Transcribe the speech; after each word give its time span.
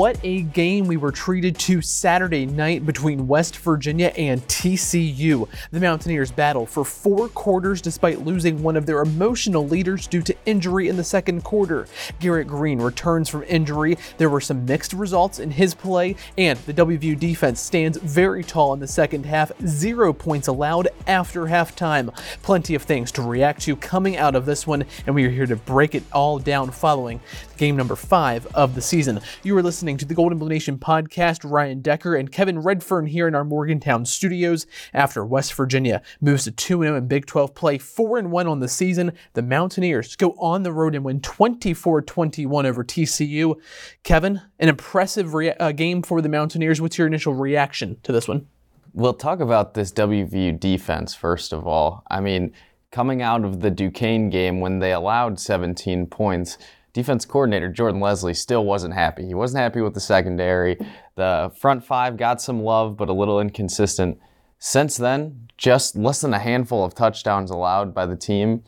what 0.00 0.18
a 0.22 0.40
game 0.40 0.86
we 0.86 0.96
were 0.96 1.12
treated 1.12 1.58
to 1.58 1.82
Saturday 1.82 2.46
night 2.46 2.86
between 2.86 3.28
West 3.28 3.58
Virginia 3.58 4.06
and 4.16 4.40
TCU. 4.48 5.46
The 5.72 5.78
Mountaineers 5.78 6.32
battled 6.32 6.70
for 6.70 6.86
four 6.86 7.28
quarters 7.28 7.82
despite 7.82 8.24
losing 8.24 8.62
one 8.62 8.78
of 8.78 8.86
their 8.86 9.02
emotional 9.02 9.68
leaders 9.68 10.06
due 10.06 10.22
to 10.22 10.34
injury 10.46 10.88
in 10.88 10.96
the 10.96 11.04
second 11.04 11.44
quarter. 11.44 11.86
Garrett 12.18 12.48
Greene 12.48 12.80
returns 12.80 13.28
from 13.28 13.42
injury. 13.42 13.98
There 14.16 14.30
were 14.30 14.40
some 14.40 14.64
mixed 14.64 14.94
results 14.94 15.38
in 15.38 15.50
his 15.50 15.74
play, 15.74 16.16
and 16.38 16.58
the 16.60 16.72
WVU 16.72 17.20
defense 17.20 17.60
stands 17.60 17.98
very 17.98 18.42
tall 18.42 18.72
in 18.72 18.80
the 18.80 18.88
second 18.88 19.26
half, 19.26 19.52
zero 19.66 20.14
points 20.14 20.48
allowed 20.48 20.88
after 21.06 21.42
halftime. 21.42 22.08
Plenty 22.40 22.74
of 22.74 22.84
things 22.84 23.12
to 23.12 23.20
react 23.20 23.60
to 23.64 23.76
coming 23.76 24.16
out 24.16 24.34
of 24.34 24.46
this 24.46 24.66
one, 24.66 24.86
and 25.04 25.14
we 25.14 25.26
are 25.26 25.30
here 25.30 25.44
to 25.44 25.56
break 25.56 25.94
it 25.94 26.04
all 26.10 26.38
down 26.38 26.70
following 26.70 27.20
game 27.60 27.76
number 27.76 27.94
five 27.94 28.46
of 28.54 28.74
the 28.74 28.80
season. 28.80 29.20
You 29.42 29.54
are 29.58 29.62
listening 29.62 29.89
to 29.98 30.04
the 30.04 30.14
Golden 30.14 30.38
Nation 30.46 30.78
podcast. 30.78 31.40
Ryan 31.48 31.80
Decker 31.80 32.14
and 32.14 32.30
Kevin 32.30 32.60
Redfern 32.60 33.06
here 33.06 33.26
in 33.26 33.34
our 33.34 33.44
Morgantown 33.44 34.04
studios. 34.04 34.66
After 34.92 35.24
West 35.24 35.54
Virginia 35.54 36.02
moves 36.20 36.44
to 36.44 36.50
2 36.50 36.82
0 36.82 36.96
in 36.96 37.06
Big 37.06 37.26
12 37.26 37.54
play, 37.54 37.78
4 37.78 38.22
1 38.22 38.46
on 38.46 38.60
the 38.60 38.68
season, 38.68 39.12
the 39.34 39.42
Mountaineers 39.42 40.16
go 40.16 40.32
on 40.38 40.62
the 40.62 40.72
road 40.72 40.94
and 40.94 41.04
win 41.04 41.20
24 41.20 42.02
21 42.02 42.66
over 42.66 42.84
TCU. 42.84 43.54
Kevin, 44.02 44.42
an 44.58 44.68
impressive 44.68 45.34
uh, 45.34 45.72
game 45.72 46.02
for 46.02 46.20
the 46.20 46.28
Mountaineers. 46.28 46.80
What's 46.80 46.98
your 46.98 47.06
initial 47.06 47.34
reaction 47.34 47.96
to 48.02 48.12
this 48.12 48.28
one? 48.28 48.46
We'll 48.92 49.14
talk 49.14 49.40
about 49.40 49.74
this 49.74 49.92
WVU 49.92 50.58
defense 50.58 51.14
first 51.14 51.52
of 51.52 51.66
all. 51.66 52.02
I 52.10 52.20
mean, 52.20 52.52
coming 52.90 53.22
out 53.22 53.44
of 53.44 53.60
the 53.60 53.70
Duquesne 53.70 54.30
game 54.30 54.60
when 54.60 54.78
they 54.80 54.92
allowed 54.92 55.38
17 55.38 56.06
points, 56.06 56.58
defense 56.92 57.24
coordinator 57.24 57.68
Jordan 57.68 58.00
Lesley 58.00 58.34
still 58.34 58.64
wasn't 58.64 58.94
happy. 58.94 59.26
He 59.26 59.34
wasn't 59.34 59.62
happy 59.62 59.80
with 59.80 59.94
the 59.94 60.00
secondary. 60.00 60.78
The 61.16 61.52
front 61.56 61.84
five 61.84 62.16
got 62.16 62.40
some 62.40 62.62
love, 62.62 62.96
but 62.96 63.08
a 63.08 63.12
little 63.12 63.40
inconsistent. 63.40 64.18
Since 64.58 64.96
then, 64.96 65.48
just 65.56 65.96
less 65.96 66.20
than 66.20 66.34
a 66.34 66.38
handful 66.38 66.84
of 66.84 66.94
touchdowns 66.94 67.50
allowed 67.50 67.94
by 67.94 68.06
the 68.06 68.16
team, 68.16 68.64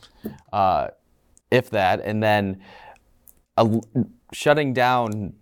uh, 0.51 0.87
if 1.51 1.69
that, 1.69 2.01
and 2.03 2.21
then 2.21 2.61
a, 3.57 3.79
shutting 4.31 4.73
down 4.73 5.33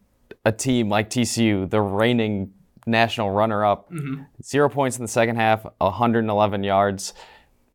a 0.44 0.52
team 0.52 0.90
like 0.90 1.10
TCU, 1.10 1.70
the 1.70 1.82
reigning 1.82 2.54
national 2.86 3.32
runner-up, 3.32 3.92
mm-hmm. 3.92 4.24
zero 4.44 4.68
points 4.68 4.98
in 4.98 5.04
the 5.04 5.08
second 5.08 5.36
half, 5.36 5.66
111 5.78 6.64
yards 6.64 7.14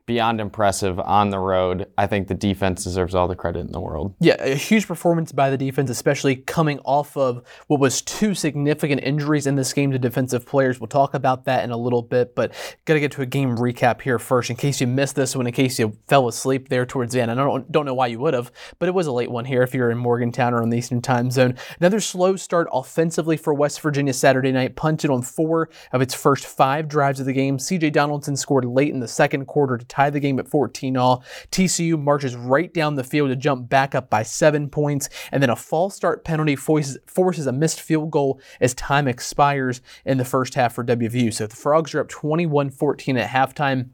beyond 0.07 0.41
impressive 0.41 0.99
on 1.01 1.31
the 1.31 1.39
road. 1.39 1.87
I 1.99 2.07
think 2.07 2.29
the 2.29 2.35
defense 2.35 2.85
deserves 2.85 3.15
all 3.15 3.27
the 3.27 3.35
credit 3.35 3.61
in 3.61 3.73
the 3.73 3.81
world. 3.81 4.15
Yeah, 4.21 4.37
a 4.39 4.55
huge 4.55 4.87
performance 4.87 5.33
by 5.33 5.51
the 5.51 5.59
defense, 5.59 5.91
especially 5.91 6.37
coming 6.37 6.79
off 6.81 7.17
of 7.17 7.43
what 7.67 7.81
was 7.81 8.01
two 8.03 8.35
significant 8.35 9.03
injuries 9.03 9.47
in 9.47 9.57
this 9.57 9.73
game 9.73 9.91
to 9.91 9.99
defensive 9.99 10.47
players. 10.47 10.81
We'll 10.81 10.87
talk 10.87 11.15
about 11.15 11.45
that 11.47 11.65
in 11.65 11.73
a 11.73 11.77
little 11.77 12.03
bit, 12.03 12.35
but 12.37 12.53
got 12.85 12.95
to 12.95 13.01
get 13.01 13.13
to 13.13 13.23
a 13.23 13.27
game 13.27 13.57
recap 13.57 14.01
here 14.01 14.19
first 14.19 14.49
in 14.49 14.57
case 14.57 14.81
you 14.81 14.87
missed 14.87 15.17
this 15.17 15.35
one, 15.35 15.47
in 15.47 15.53
case 15.53 15.79
you 15.79 15.97
fell 16.07 16.29
asleep 16.29 16.69
there 16.69 16.87
towards 16.87 17.13
the 17.13 17.21
end. 17.21 17.31
I 17.31 17.35
don't, 17.35 17.71
don't 17.73 17.85
know 17.85 17.95
why 17.95 18.07
you 18.07 18.21
would 18.21 18.35
have, 18.35 18.53
but 18.79 18.89
it 18.89 18.95
was 18.95 19.09
a 19.09 19.13
late 19.13 19.31
one 19.31 19.45
here 19.45 19.63
if 19.63 19.75
you're 19.75 19.91
in 19.91 19.99
Morgantown 19.99 20.55
or 20.55 20.63
in 20.63 20.71
the 20.71 20.79
Eastern 20.79 21.03
Time 21.03 21.31
Zone. 21.33 21.57
Another 21.81 21.99
slow 21.99 22.37
start 22.37 22.69
offensively 22.73 23.37
for 23.37 23.53
West 23.53 23.81
Virginia 23.81 24.13
Saturday 24.13 24.53
night, 24.53 24.77
punted 24.77 25.11
on 25.11 25.23
four 25.23 25.69
of 25.93 26.01
its 26.01 26.15
first 26.15 26.47
five 26.47 26.87
drives 26.87 27.19
of 27.19 27.27
the 27.27 27.33
game. 27.33 27.59
CJ 27.59 27.93
Donaldson 27.93 28.37
scored 28.37 28.65
late 28.65 28.93
in 28.93 29.01
the 29.01 29.09
second 29.09 29.47
quarter 29.47 29.77
to 29.77 29.96
tie 29.97 30.11
the 30.11 30.21
game 30.21 30.39
at 30.39 30.49
14 30.49 30.97
all. 30.97 31.25
TCU 31.51 32.01
marches 32.01 32.37
right 32.37 32.73
down 32.73 32.95
the 32.95 33.05
field 33.05 33.31
to 33.31 33.37
jump 33.37 33.69
back 33.69 33.95
up 33.95 34.11
by 34.11 34.23
seven 34.23 34.69
points, 34.69 35.09
and 35.33 35.43
then 35.43 35.51
a 35.51 35.57
false 35.57 35.95
start 35.95 36.25
penalty 36.25 36.57
forces, 36.57 36.99
forces 37.07 37.47
a 37.47 37.53
missed 37.53 37.81
field 37.81 38.11
goal 38.11 38.41
as 38.61 38.75
time 38.75 39.09
expires 39.09 39.81
in 40.05 40.19
the 40.19 40.25
first 40.25 40.55
half 40.55 40.75
for 40.75 40.85
WVU. 40.85 41.33
So 41.33 41.47
the 41.47 41.57
Frogs 41.57 41.95
are 41.95 42.01
up 42.01 42.09
21 42.09 42.71
14 42.71 43.17
at 43.17 43.31
halftime. 43.31 43.91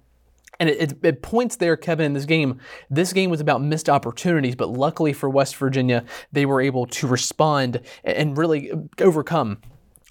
And 0.60 0.68
it, 0.68 0.80
it, 0.80 0.98
it, 1.02 1.22
points 1.22 1.56
there, 1.56 1.76
Kevin, 1.76 2.06
in 2.06 2.12
this 2.12 2.26
game. 2.26 2.60
This 2.88 3.12
game 3.12 3.30
was 3.30 3.40
about 3.40 3.62
missed 3.62 3.88
opportunities, 3.88 4.54
but 4.54 4.68
luckily 4.68 5.12
for 5.12 5.28
West 5.28 5.56
Virginia, 5.56 6.04
they 6.30 6.46
were 6.46 6.60
able 6.60 6.86
to 6.86 7.06
respond 7.06 7.80
and 8.04 8.36
really 8.36 8.70
uh, 8.70 8.76
overcome 9.00 9.58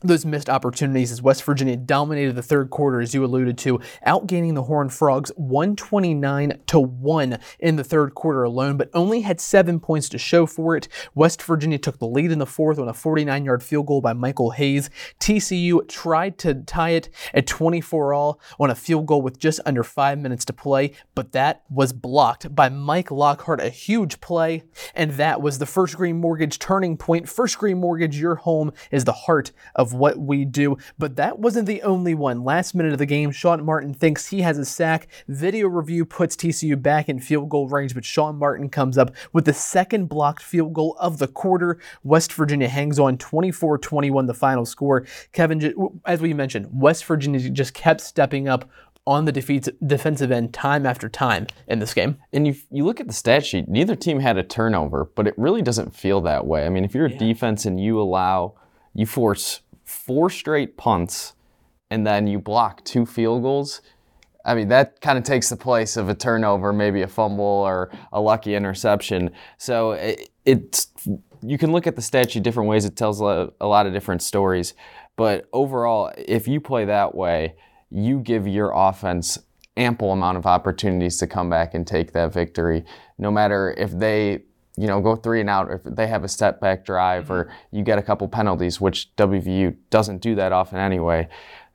those 0.02 0.26
missed 0.26 0.50
opportunities 0.50 1.12
as 1.12 1.22
West 1.22 1.44
Virginia 1.44 1.78
dominated 1.78 2.36
the 2.36 2.42
third 2.42 2.70
quarter, 2.70 3.02
as 3.02 3.14
you 3.14 3.24
alluded 3.24 3.58
to, 3.60 3.80
outgaining 4.06 4.56
the 4.56 4.64
Horned 4.64 4.94
Frogs 4.94 5.32
129 5.36 6.60
to 6.68 6.80
1 6.80 7.38
in 7.60 7.76
the 7.76 7.84
third 7.84 8.16
quarter 8.16 8.44
alone, 8.44 8.78
but 8.78 8.90
only 8.94 9.22
had 9.22 9.40
seven 9.40 9.80
points 9.80 10.10
to 10.10 10.18
show 10.18 10.46
for 10.46 10.76
it. 10.76 10.88
West 11.14 11.42
Virginia 11.42 11.78
took 11.78 12.00
the 12.00 12.08
lead 12.08 12.32
in 12.32 12.40
the 12.40 12.46
fourth 12.46 12.80
on 12.80 12.88
a 12.88 12.94
49 12.94 13.46
yard 13.46 13.64
field 13.64 13.86
goal 13.86 14.02
by 14.02 14.14
Michael 14.14 14.52
Hayes. 14.52 14.90
TCU 15.20 15.88
tried 15.88 16.38
to 16.40 16.56
tie 16.56 16.92
it 16.92 17.10
at 17.34 17.48
24 17.48 18.14
all 18.14 18.40
on 18.60 18.70
a 18.70 18.76
field 18.76 19.06
goal 19.06 19.22
with 19.22 19.40
just 19.40 19.60
under 19.66 19.84
five 19.84 20.18
minutes 20.18 20.46
to 20.46 20.54
play, 20.54 20.94
but 21.16 21.32
that 21.32 21.64
was 21.70 21.94
blocked 21.94 22.54
by 22.56 22.70
Mike 22.70 23.12
Lockhart, 23.12 23.62
a 23.62 23.70
huge 23.70 24.20
play, 24.20 24.64
and 24.96 25.12
that 25.12 25.42
was 25.42 25.60
the 25.60 25.66
First 25.66 25.96
Green 25.98 26.20
Mortgage 26.20 26.60
turning 26.60 26.98
point. 26.98 27.30
First 27.30 27.58
Green 27.58 27.80
Mortgage, 27.80 28.20
your 28.20 28.36
home 28.36 28.74
is 28.90 29.06
the 29.06 29.12
heart 29.12 29.52
of 29.76 29.91
what 29.94 30.18
we 30.18 30.46
do. 30.46 30.78
But 30.98 31.16
that 31.16 31.40
wasn't 31.40 31.68
the 31.68 31.82
only 31.84 32.14
one. 32.14 32.44
Last 32.44 32.76
minute 32.76 32.94
of 32.94 33.00
the 33.00 33.06
game, 33.06 33.32
Sean 33.32 33.64
Martin 33.66 33.94
thinks 33.94 34.28
he 34.28 34.42
has 34.42 34.58
a 34.58 34.66
sack. 34.66 35.08
Video 35.28 35.68
review 35.68 36.06
puts 36.06 36.36
TCU 36.36 36.82
back 36.82 37.10
in 37.10 37.20
field 37.20 37.50
goal 37.50 37.68
range, 37.68 37.94
but 37.94 38.06
Sean 38.06 38.38
Martin 38.38 38.70
comes 38.70 38.98
up 38.98 39.16
with 39.34 39.46
the 39.46 39.54
second 39.54 40.08
blocked 40.08 40.44
field 40.44 40.74
goal 40.74 40.96
of 41.00 41.18
the 41.18 41.28
quarter. 41.28 41.80
West 42.04 42.34
Virginia 42.34 42.68
hangs 42.68 43.00
on 43.00 43.18
24 43.18 43.78
21, 43.78 44.26
the 44.26 44.34
final 44.34 44.66
score. 44.66 45.06
Kevin, 45.32 45.74
as 46.06 46.22
we 46.22 46.34
mentioned, 46.34 46.68
West 46.72 47.06
Virginia 47.06 47.50
just 47.50 47.74
kept 47.74 48.02
stepping 48.02 48.48
up 48.48 48.70
on 49.08 49.26
the 49.26 49.32
defeats, 49.32 49.68
defensive 49.86 50.32
end 50.32 50.54
time 50.54 50.86
after 50.86 51.10
time 51.10 51.48
in 51.68 51.80
this 51.80 51.94
game. 51.94 52.18
And 52.32 52.46
you 52.46 52.56
you 52.70 52.86
look 52.86 53.00
at 53.00 53.08
the 53.08 53.14
stat 53.14 53.46
sheet, 53.46 53.68
neither 53.68 53.96
team 53.96 54.20
had 54.20 54.38
a 54.38 54.44
turnover, 54.44 55.10
but 55.16 55.28
it 55.28 55.34
really 55.38 55.62
doesn't 55.62 55.96
feel 55.96 56.22
that 56.22 56.46
way. 56.46 56.66
I 56.66 56.70
mean, 56.70 56.86
if 56.86 56.94
you're 56.94 57.08
a 57.08 57.18
defense 57.18 57.66
and 57.66 57.80
you 57.80 58.00
allow, 58.00 58.54
you 58.94 59.06
force 59.06 59.62
four 59.92 60.30
straight 60.30 60.78
punts 60.78 61.34
and 61.90 62.08
then 62.08 62.26
you 62.26 62.40
block 62.40 62.84
two 62.86 63.06
field 63.06 63.44
goals, 63.44 63.82
I 64.44 64.56
mean, 64.56 64.70
that 64.70 65.02
kind 65.02 65.18
of 65.18 65.24
takes 65.24 65.50
the 65.50 65.58
place 65.58 65.98
of 65.98 66.10
a 66.10 66.16
turnover, 66.16 66.74
maybe 66.74 67.02
a 67.02 67.08
fumble 67.08 67.44
or 67.44 67.92
a 68.12 68.20
lucky 68.20 68.56
interception. 68.56 69.32
So 69.58 69.92
it, 69.92 70.30
it's 70.46 70.88
you 71.44 71.58
can 71.58 71.72
look 71.72 71.86
at 71.86 71.96
the 71.96 72.02
statue 72.02 72.40
different 72.40 72.70
ways. 72.70 72.86
It 72.86 72.96
tells 72.96 73.22
a, 73.22 73.52
a 73.60 73.68
lot 73.68 73.86
of 73.86 73.94
different 73.94 74.24
stories. 74.24 74.74
But 75.16 75.48
overall, 75.54 76.12
if 76.18 76.48
you 76.48 76.60
play 76.60 76.86
that 76.86 77.14
way, 77.14 77.56
you 77.90 78.20
give 78.20 78.48
your 78.48 78.72
offense 78.74 79.38
ample 79.78 80.12
amount 80.12 80.38
of 80.38 80.46
opportunities 80.46 81.18
to 81.18 81.28
come 81.28 81.50
back 81.50 81.74
and 81.74 81.86
take 81.86 82.14
that 82.14 82.34
victory. 82.34 82.84
No 83.18 83.32
matter 83.32 83.76
if 83.78 83.92
they 83.92 84.44
you 84.82 84.88
know, 84.88 85.00
go 85.00 85.16
three 85.16 85.40
and 85.40 85.50
out 85.50 85.70
if 85.70 85.84
they 85.84 86.08
have 86.08 86.24
a 86.24 86.28
step 86.28 86.60
back 86.60 86.84
drive 86.84 87.26
mm-hmm. 87.26 87.34
or 87.34 87.54
you 87.70 87.84
get 87.84 88.00
a 88.00 88.02
couple 88.02 88.28
penalties, 88.28 88.82
which 88.82 89.16
WVU 89.16 89.76
doesn't 89.92 90.24
do 90.24 90.34
that 90.34 90.52
often 90.52 90.80
anyway. 90.80 91.30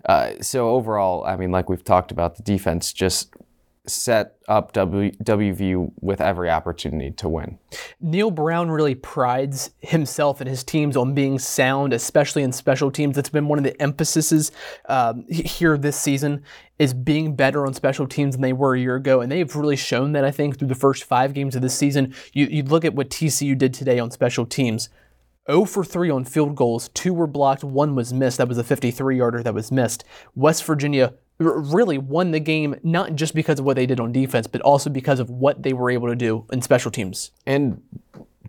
Uh, 0.08 0.32
so 0.40 0.70
overall, 0.70 1.24
I 1.24 1.36
mean, 1.36 1.52
like 1.52 1.68
we've 1.68 1.84
talked 1.84 2.10
about, 2.10 2.34
the 2.34 2.42
defense 2.42 2.92
just 2.92 3.32
set 3.86 4.36
up 4.48 4.72
w, 4.72 5.12
WVU 5.22 5.92
with 6.00 6.20
every 6.20 6.50
opportunity 6.50 7.10
to 7.12 7.28
win. 7.28 7.58
Neal 8.00 8.30
Brown 8.30 8.70
really 8.70 8.94
prides 8.94 9.70
himself 9.80 10.40
and 10.40 10.48
his 10.48 10.64
teams 10.64 10.96
on 10.96 11.14
being 11.14 11.38
sound, 11.38 11.92
especially 11.92 12.42
in 12.42 12.52
special 12.52 12.90
teams. 12.90 13.16
That's 13.16 13.28
been 13.28 13.48
one 13.48 13.58
of 13.58 13.64
the 13.64 13.80
emphases 13.80 14.52
um, 14.88 15.24
here 15.28 15.76
this 15.78 15.96
season 15.96 16.42
is 16.78 16.92
being 16.92 17.34
better 17.34 17.66
on 17.66 17.72
special 17.74 18.06
teams 18.06 18.34
than 18.34 18.42
they 18.42 18.52
were 18.52 18.74
a 18.74 18.80
year 18.80 18.96
ago, 18.96 19.20
and 19.20 19.32
they've 19.32 19.56
really 19.56 19.76
shown 19.76 20.12
that. 20.12 20.24
I 20.24 20.30
think 20.30 20.58
through 20.58 20.68
the 20.68 20.74
first 20.74 21.04
five 21.04 21.32
games 21.32 21.56
of 21.56 21.62
this 21.62 21.76
season, 21.76 22.14
you, 22.32 22.46
you 22.46 22.62
look 22.62 22.84
at 22.84 22.94
what 22.94 23.10
TCU 23.10 23.56
did 23.56 23.72
today 23.72 23.98
on 23.98 24.10
special 24.10 24.44
teams. 24.44 24.88
0 25.48 25.64
for 25.64 25.84
3 25.84 26.10
on 26.10 26.24
field 26.24 26.56
goals, 26.56 26.88
two 26.88 27.14
were 27.14 27.26
blocked, 27.28 27.62
one 27.62 27.94
was 27.94 28.12
missed. 28.12 28.38
That 28.38 28.48
was 28.48 28.58
a 28.58 28.64
53 28.64 29.16
yarder 29.16 29.42
that 29.44 29.54
was 29.54 29.70
missed. 29.70 30.04
West 30.34 30.64
Virginia 30.64 31.14
really 31.38 31.98
won 31.98 32.30
the 32.30 32.40
game 32.40 32.76
not 32.82 33.14
just 33.14 33.34
because 33.34 33.58
of 33.58 33.64
what 33.64 33.76
they 33.76 33.86
did 33.86 34.00
on 34.00 34.12
defense, 34.12 34.46
but 34.46 34.60
also 34.62 34.88
because 34.88 35.20
of 35.20 35.28
what 35.28 35.62
they 35.62 35.72
were 35.72 35.90
able 35.90 36.08
to 36.08 36.16
do 36.16 36.46
in 36.50 36.62
special 36.62 36.90
teams. 36.90 37.30
And 37.46 37.82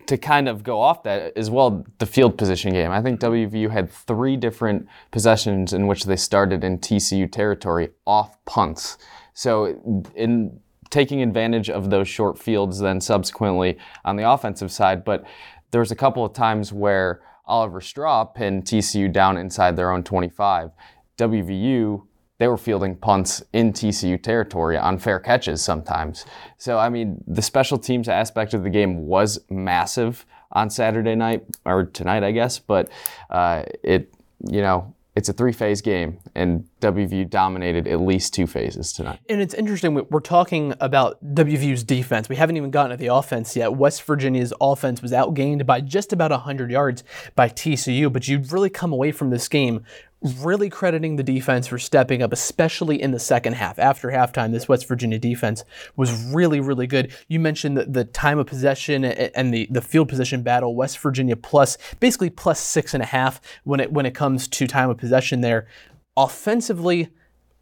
to 0.07 0.17
kind 0.17 0.47
of 0.47 0.63
go 0.63 0.79
off 0.79 1.03
that 1.03 1.35
as 1.35 1.49
well, 1.49 1.85
the 1.97 2.05
field 2.05 2.37
position 2.37 2.71
game. 2.71 2.91
I 2.91 3.01
think 3.01 3.19
WVU 3.19 3.69
had 3.69 3.91
three 3.91 4.37
different 4.37 4.87
possessions 5.11 5.73
in 5.73 5.87
which 5.87 6.05
they 6.05 6.15
started 6.15 6.63
in 6.63 6.79
TCU 6.79 7.29
territory 7.29 7.89
off 8.05 8.37
punts. 8.45 8.97
So 9.33 10.05
in 10.15 10.59
taking 10.89 11.21
advantage 11.21 11.69
of 11.69 11.89
those 11.89 12.07
short 12.07 12.39
fields 12.39 12.79
then 12.79 13.01
subsequently 13.01 13.77
on 14.05 14.15
the 14.15 14.29
offensive 14.29 14.71
side, 14.71 15.03
but 15.03 15.25
there 15.71 15.81
was 15.81 15.91
a 15.91 15.95
couple 15.95 16.23
of 16.23 16.31
times 16.31 16.71
where 16.71 17.21
Oliver 17.45 17.81
Straw 17.81 18.23
pinned 18.23 18.63
TCU 18.63 19.11
down 19.11 19.37
inside 19.37 19.75
their 19.75 19.91
own 19.91 20.03
25. 20.03 20.71
WVU 21.17 22.06
they 22.39 22.47
were 22.47 22.57
fielding 22.57 22.95
punts 22.95 23.43
in 23.53 23.73
TCU 23.73 24.21
territory 24.21 24.77
on 24.77 24.99
fair 24.99 25.19
catches 25.19 25.61
sometimes. 25.61 26.25
So, 26.57 26.77
I 26.77 26.89
mean, 26.89 27.23
the 27.27 27.41
special 27.41 27.77
teams 27.77 28.07
aspect 28.07 28.53
of 28.53 28.63
the 28.63 28.69
game 28.69 29.07
was 29.07 29.39
massive 29.49 30.25
on 30.51 30.69
Saturday 30.69 31.15
night 31.15 31.43
or 31.65 31.85
tonight, 31.85 32.23
I 32.23 32.31
guess. 32.31 32.59
But 32.59 32.89
uh, 33.29 33.63
it, 33.83 34.13
you 34.47 34.61
know, 34.61 34.93
it's 35.17 35.29
a 35.29 35.33
three 35.33 35.51
phase 35.51 35.81
game, 35.81 36.19
and 36.35 36.69
WVU 36.79 37.27
dominated 37.27 37.87
at 37.87 37.99
least 37.99 38.35
two 38.35 38.45
phases 38.45 38.93
tonight. 38.93 39.17
And 39.27 39.41
it's 39.41 39.55
interesting, 39.55 39.95
we're 40.11 40.19
talking 40.19 40.75
about 40.79 41.17
WVU's 41.33 41.83
defense. 41.83 42.29
We 42.29 42.35
haven't 42.35 42.55
even 42.55 42.69
gotten 42.69 42.91
to 42.91 42.97
the 42.97 43.11
offense 43.11 43.55
yet. 43.55 43.73
West 43.73 44.03
Virginia's 44.03 44.53
offense 44.61 45.01
was 45.01 45.11
outgained 45.11 45.65
by 45.65 45.81
just 45.81 46.13
about 46.13 46.29
100 46.29 46.69
yards 46.69 47.03
by 47.35 47.49
TCU, 47.49 48.13
but 48.13 48.27
you've 48.27 48.53
really 48.53 48.69
come 48.69 48.93
away 48.93 49.11
from 49.11 49.31
this 49.31 49.47
game 49.47 49.83
really 50.21 50.69
crediting 50.69 51.15
the 51.15 51.23
defense 51.23 51.67
for 51.67 51.77
stepping 51.77 52.23
up, 52.23 52.33
especially 52.33 53.01
in 53.01 53.11
the 53.11 53.19
second 53.19 53.53
half. 53.53 53.77
After 53.77 54.09
halftime, 54.09 54.51
this 54.51 54.67
West 54.67 54.87
Virginia 54.87 55.19
defense 55.19 55.63
was 55.95 56.11
really, 56.33 56.59
really 56.59 56.87
good. 56.87 57.13
You 57.27 57.39
mentioned 57.39 57.77
the, 57.77 57.85
the 57.85 58.03
time 58.03 58.39
of 58.39 58.47
possession 58.47 59.05
and 59.05 59.53
the, 59.53 59.67
the 59.69 59.81
field 59.81 60.09
position 60.09 60.41
battle. 60.41 60.75
West 60.75 60.97
Virginia 60.99 61.35
plus 61.35 61.77
basically 61.99 62.29
plus 62.29 62.59
six 62.59 62.93
and 62.93 63.03
a 63.03 63.05
half 63.05 63.39
when 63.63 63.79
it 63.79 63.91
when 63.91 64.05
it 64.05 64.15
comes 64.15 64.47
to 64.47 64.67
time 64.67 64.89
of 64.89 64.97
possession 64.97 65.41
there. 65.41 65.67
Offensively, 66.15 67.09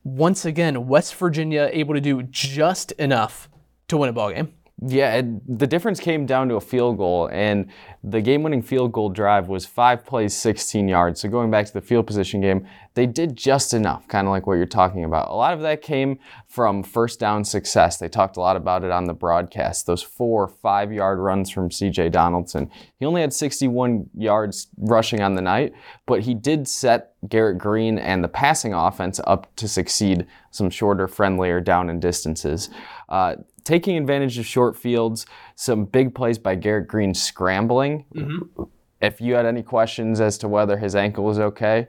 once 0.04 0.46
again, 0.46 0.88
West 0.88 1.16
Virginia 1.16 1.69
able 1.74 1.94
to 1.94 2.02
do 2.02 2.24
just 2.24 2.94
enough 2.94 3.50
to 3.90 3.98
win 3.98 4.10
a 4.10 4.13
ball 4.13 4.31
game. 4.31 4.54
Yeah, 4.87 5.15
it, 5.15 5.57
the 5.59 5.65
difference 5.65 5.99
came 5.99 6.25
down 6.25 6.49
to 6.49 6.55
a 6.55 6.61
field 6.61 6.97
goal, 6.97 7.29
and 7.31 7.71
the 8.03 8.21
game 8.21 8.43
winning 8.43 8.61
field 8.61 8.91
goal 8.91 9.09
drive 9.09 9.47
was 9.47 9.65
five 9.65 10.05
plays, 10.05 10.35
16 10.35 10.87
yards. 10.87 11.21
So, 11.21 11.29
going 11.29 11.49
back 11.49 11.65
to 11.65 11.73
the 11.73 11.81
field 11.81 12.05
position 12.05 12.39
game, 12.41 12.67
they 12.93 13.05
did 13.05 13.35
just 13.35 13.73
enough, 13.73 14.07
kind 14.07 14.27
of 14.27 14.31
like 14.31 14.45
what 14.45 14.53
you're 14.55 14.65
talking 14.65 15.03
about. 15.03 15.29
A 15.29 15.33
lot 15.33 15.53
of 15.53 15.61
that 15.61 15.81
came 15.81 16.19
from 16.47 16.83
first 16.83 17.19
down 17.19 17.43
success. 17.43 17.97
They 17.97 18.09
talked 18.09 18.37
a 18.37 18.41
lot 18.41 18.57
about 18.57 18.83
it 18.83 18.91
on 18.91 19.05
the 19.05 19.13
broadcast. 19.13 19.87
Those 19.87 20.03
four, 20.03 20.47
five 20.47 20.91
yard 20.93 21.19
runs 21.19 21.49
from 21.49 21.69
CJ 21.69 22.11
Donaldson. 22.11 22.69
He 22.99 23.05
only 23.05 23.21
had 23.21 23.33
61 23.33 24.09
yards 24.15 24.67
rushing 24.77 25.21
on 25.21 25.35
the 25.35 25.41
night, 25.41 25.73
but 26.05 26.21
he 26.21 26.33
did 26.33 26.67
set 26.67 27.13
Garrett 27.27 27.57
Greene 27.57 27.97
and 27.97 28.23
the 28.23 28.27
passing 28.27 28.73
offense 28.73 29.19
up 29.25 29.53
to 29.55 29.67
succeed 29.67 30.27
some 30.51 30.69
shorter, 30.69 31.07
friendlier 31.07 31.59
down 31.59 31.89
and 31.89 32.01
distances. 32.01 32.69
Uh, 33.09 33.35
taking 33.65 33.97
advantage 33.97 34.38
of 34.39 34.45
short 34.45 34.77
fields, 34.77 35.25
some 35.56 35.83
big 35.83 36.15
plays 36.15 36.38
by 36.38 36.56
Garrett 36.56 36.88
Greene 36.88 37.13
scrambling. 37.13 38.06
Mm-hmm. 38.15 38.63
If 39.01 39.19
you 39.19 39.33
had 39.33 39.45
any 39.45 39.63
questions 39.63 40.21
as 40.21 40.38
to 40.38 40.47
whether 40.47 40.77
his 40.77 40.95
ankle 40.95 41.25
was 41.25 41.39
okay, 41.39 41.88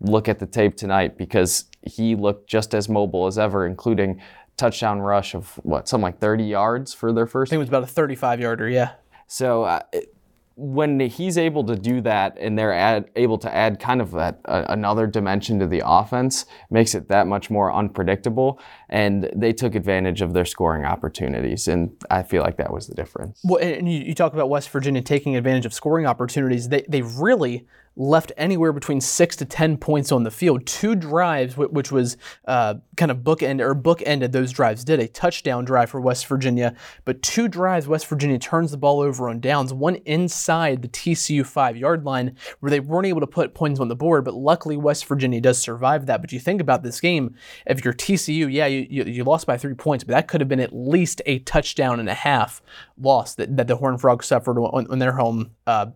look 0.00 0.28
at 0.28 0.38
the 0.38 0.46
tape 0.46 0.76
tonight 0.76 1.16
because 1.16 1.64
he 1.82 2.14
looked 2.14 2.48
just 2.48 2.74
as 2.74 2.88
mobile 2.88 3.26
as 3.26 3.38
ever, 3.38 3.66
including 3.66 4.20
touchdown 4.56 5.00
rush 5.00 5.34
of 5.34 5.54
what, 5.62 5.88
something 5.88 6.02
like 6.02 6.18
30 6.18 6.44
yards 6.44 6.92
for 6.92 7.12
their 7.12 7.26
first. 7.26 7.50
I 7.50 7.50
think 7.50 7.58
it 7.58 7.60
was 7.60 7.68
about 7.68 7.84
a 7.84 7.86
35 7.86 8.40
yarder, 8.40 8.68
yeah. 8.68 8.92
So 9.26 9.62
uh, 9.62 9.80
it, 9.92 10.14
when 10.60 11.00
he's 11.00 11.38
able 11.38 11.64
to 11.64 11.74
do 11.74 12.02
that 12.02 12.36
and 12.38 12.58
they're 12.58 13.02
able 13.16 13.38
to 13.38 13.54
add 13.54 13.80
kind 13.80 14.02
of 14.02 14.10
that 14.10 14.40
uh, 14.44 14.66
another 14.68 15.06
dimension 15.06 15.58
to 15.58 15.66
the 15.66 15.82
offense 15.84 16.44
makes 16.70 16.94
it 16.94 17.08
that 17.08 17.26
much 17.26 17.48
more 17.48 17.72
unpredictable. 17.72 18.60
And 18.90 19.30
they 19.34 19.54
took 19.54 19.74
advantage 19.74 20.20
of 20.20 20.34
their 20.34 20.44
scoring 20.44 20.84
opportunities 20.84 21.66
and 21.66 21.90
i 22.10 22.22
feel 22.22 22.42
like 22.42 22.58
that 22.58 22.72
was 22.72 22.86
the 22.88 22.94
difference. 22.94 23.40
Well 23.42 23.62
and 23.62 23.90
you, 23.90 24.00
you 24.00 24.14
talk 24.14 24.34
about 24.34 24.50
west 24.50 24.68
virginia 24.68 25.00
taking 25.00 25.34
advantage 25.34 25.64
of 25.64 25.72
scoring 25.72 26.06
opportunities. 26.06 26.68
They, 26.68 26.84
they 26.88 27.00
really 27.00 27.66
left 27.96 28.32
anywhere 28.36 28.72
between 28.72 29.00
six 29.00 29.36
to 29.36 29.44
ten 29.44 29.76
points 29.76 30.12
on 30.12 30.22
the 30.22 30.30
field. 30.30 30.66
Two 30.66 30.94
drives, 30.94 31.56
which 31.56 31.92
was 31.92 32.16
uh, 32.46 32.74
kind 32.96 33.10
of 33.10 33.18
bookend 33.18 33.60
or 33.60 33.74
bookended 33.74 34.32
those 34.32 34.52
drives, 34.52 34.84
did 34.84 35.00
a 35.00 35.08
touchdown 35.08 35.64
drive 35.64 35.90
for 35.90 36.00
West 36.00 36.26
Virginia, 36.26 36.74
but 37.04 37.22
two 37.22 37.48
drives 37.48 37.86
West 37.88 38.06
Virginia 38.06 38.38
turns 38.38 38.70
the 38.70 38.76
ball 38.76 39.00
over 39.00 39.28
on 39.28 39.40
downs. 39.40 39.72
One 39.72 39.96
inside 40.06 40.82
the 40.82 40.88
TCU 40.88 41.44
five 41.44 41.76
yard 41.76 42.04
line 42.04 42.36
where 42.60 42.70
they 42.70 42.80
weren't 42.80 43.06
able 43.06 43.20
to 43.20 43.26
put 43.26 43.54
points 43.54 43.80
on 43.80 43.88
the 43.88 43.96
board, 43.96 44.24
but 44.24 44.34
luckily 44.34 44.76
West 44.76 45.04
Virginia 45.06 45.40
does 45.40 45.58
survive 45.58 46.06
that. 46.06 46.20
But 46.20 46.32
you 46.32 46.40
think 46.40 46.60
about 46.60 46.82
this 46.82 47.00
game, 47.00 47.34
if 47.66 47.84
you're 47.84 47.94
TCU, 47.94 48.52
yeah, 48.52 48.66
you, 48.66 48.86
you, 48.88 49.04
you 49.04 49.24
lost 49.24 49.46
by 49.46 49.56
three 49.56 49.74
points, 49.74 50.04
but 50.04 50.12
that 50.12 50.28
could 50.28 50.40
have 50.40 50.48
been 50.48 50.60
at 50.60 50.74
least 50.74 51.20
a 51.26 51.40
touchdown 51.40 52.00
and 52.00 52.08
a 52.08 52.14
half 52.14 52.62
loss 52.98 53.34
that, 53.34 53.56
that 53.56 53.66
the 53.66 53.76
Horned 53.76 54.00
Frogs 54.00 54.26
suffered 54.26 54.58
on, 54.58 54.86
on 54.90 54.98
their 54.98 55.12
home 55.12 55.50
uh, 55.66 55.86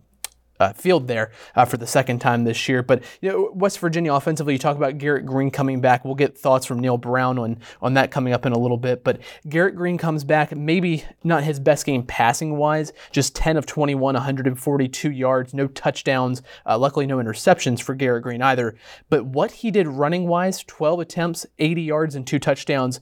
uh, 0.61 0.73
field 0.73 1.09
there 1.09 1.31
uh, 1.56 1.65
for 1.65 1.77
the 1.77 1.87
second 1.87 2.21
time 2.21 2.45
this 2.45 2.69
year. 2.69 2.83
But 2.83 3.03
you 3.21 3.31
know, 3.31 3.51
West 3.55 3.79
Virginia 3.79 4.12
offensively, 4.15 4.55
you 4.55 4.59
talk 4.59 4.77
about 4.77 4.99
Garrett 4.99 5.27
Greene 5.27 5.51
coming 5.51 5.81
back. 5.81 6.05
We'll 6.05 6.15
get 6.15 6.37
thoughts 6.37 6.67
from 6.67 6.81
Neal 6.81 6.97
Brown 6.97 7.39
on 7.39 7.59
on 7.83 7.95
that 7.95 8.11
coming 8.11 8.33
up 8.33 8.47
in 8.47 8.53
a 8.53 8.59
little 8.59 8.77
bit. 8.77 9.05
But 9.05 9.21
Garrett 9.49 9.77
Greene 9.77 9.99
comes 9.99 10.25
back, 10.25 10.55
maybe 10.55 11.05
not 11.23 11.45
his 11.45 11.61
best 11.61 11.87
game 11.87 12.03
passing 12.03 12.56
wise, 12.56 12.93
just 13.11 13.35
10 13.37 13.56
of 13.56 13.67
21, 13.67 14.15
142 14.15 15.11
yards, 15.11 15.55
no 15.55 15.67
touchdowns. 15.69 16.43
Uh, 16.67 16.79
luckily, 16.79 17.07
no 17.07 17.19
interceptions 17.19 17.83
for 17.83 17.95
Garrett 17.95 18.23
Greene 18.23 18.43
either. 18.43 18.77
But 19.11 19.27
what 19.27 19.50
he 19.50 19.71
did 19.71 19.87
running 19.89 20.29
wise, 20.29 20.62
12 20.65 21.00
attempts, 21.00 21.47
80 21.59 21.83
yards, 21.83 22.15
and 22.15 22.27
two 22.27 22.39
touchdowns 22.39 23.00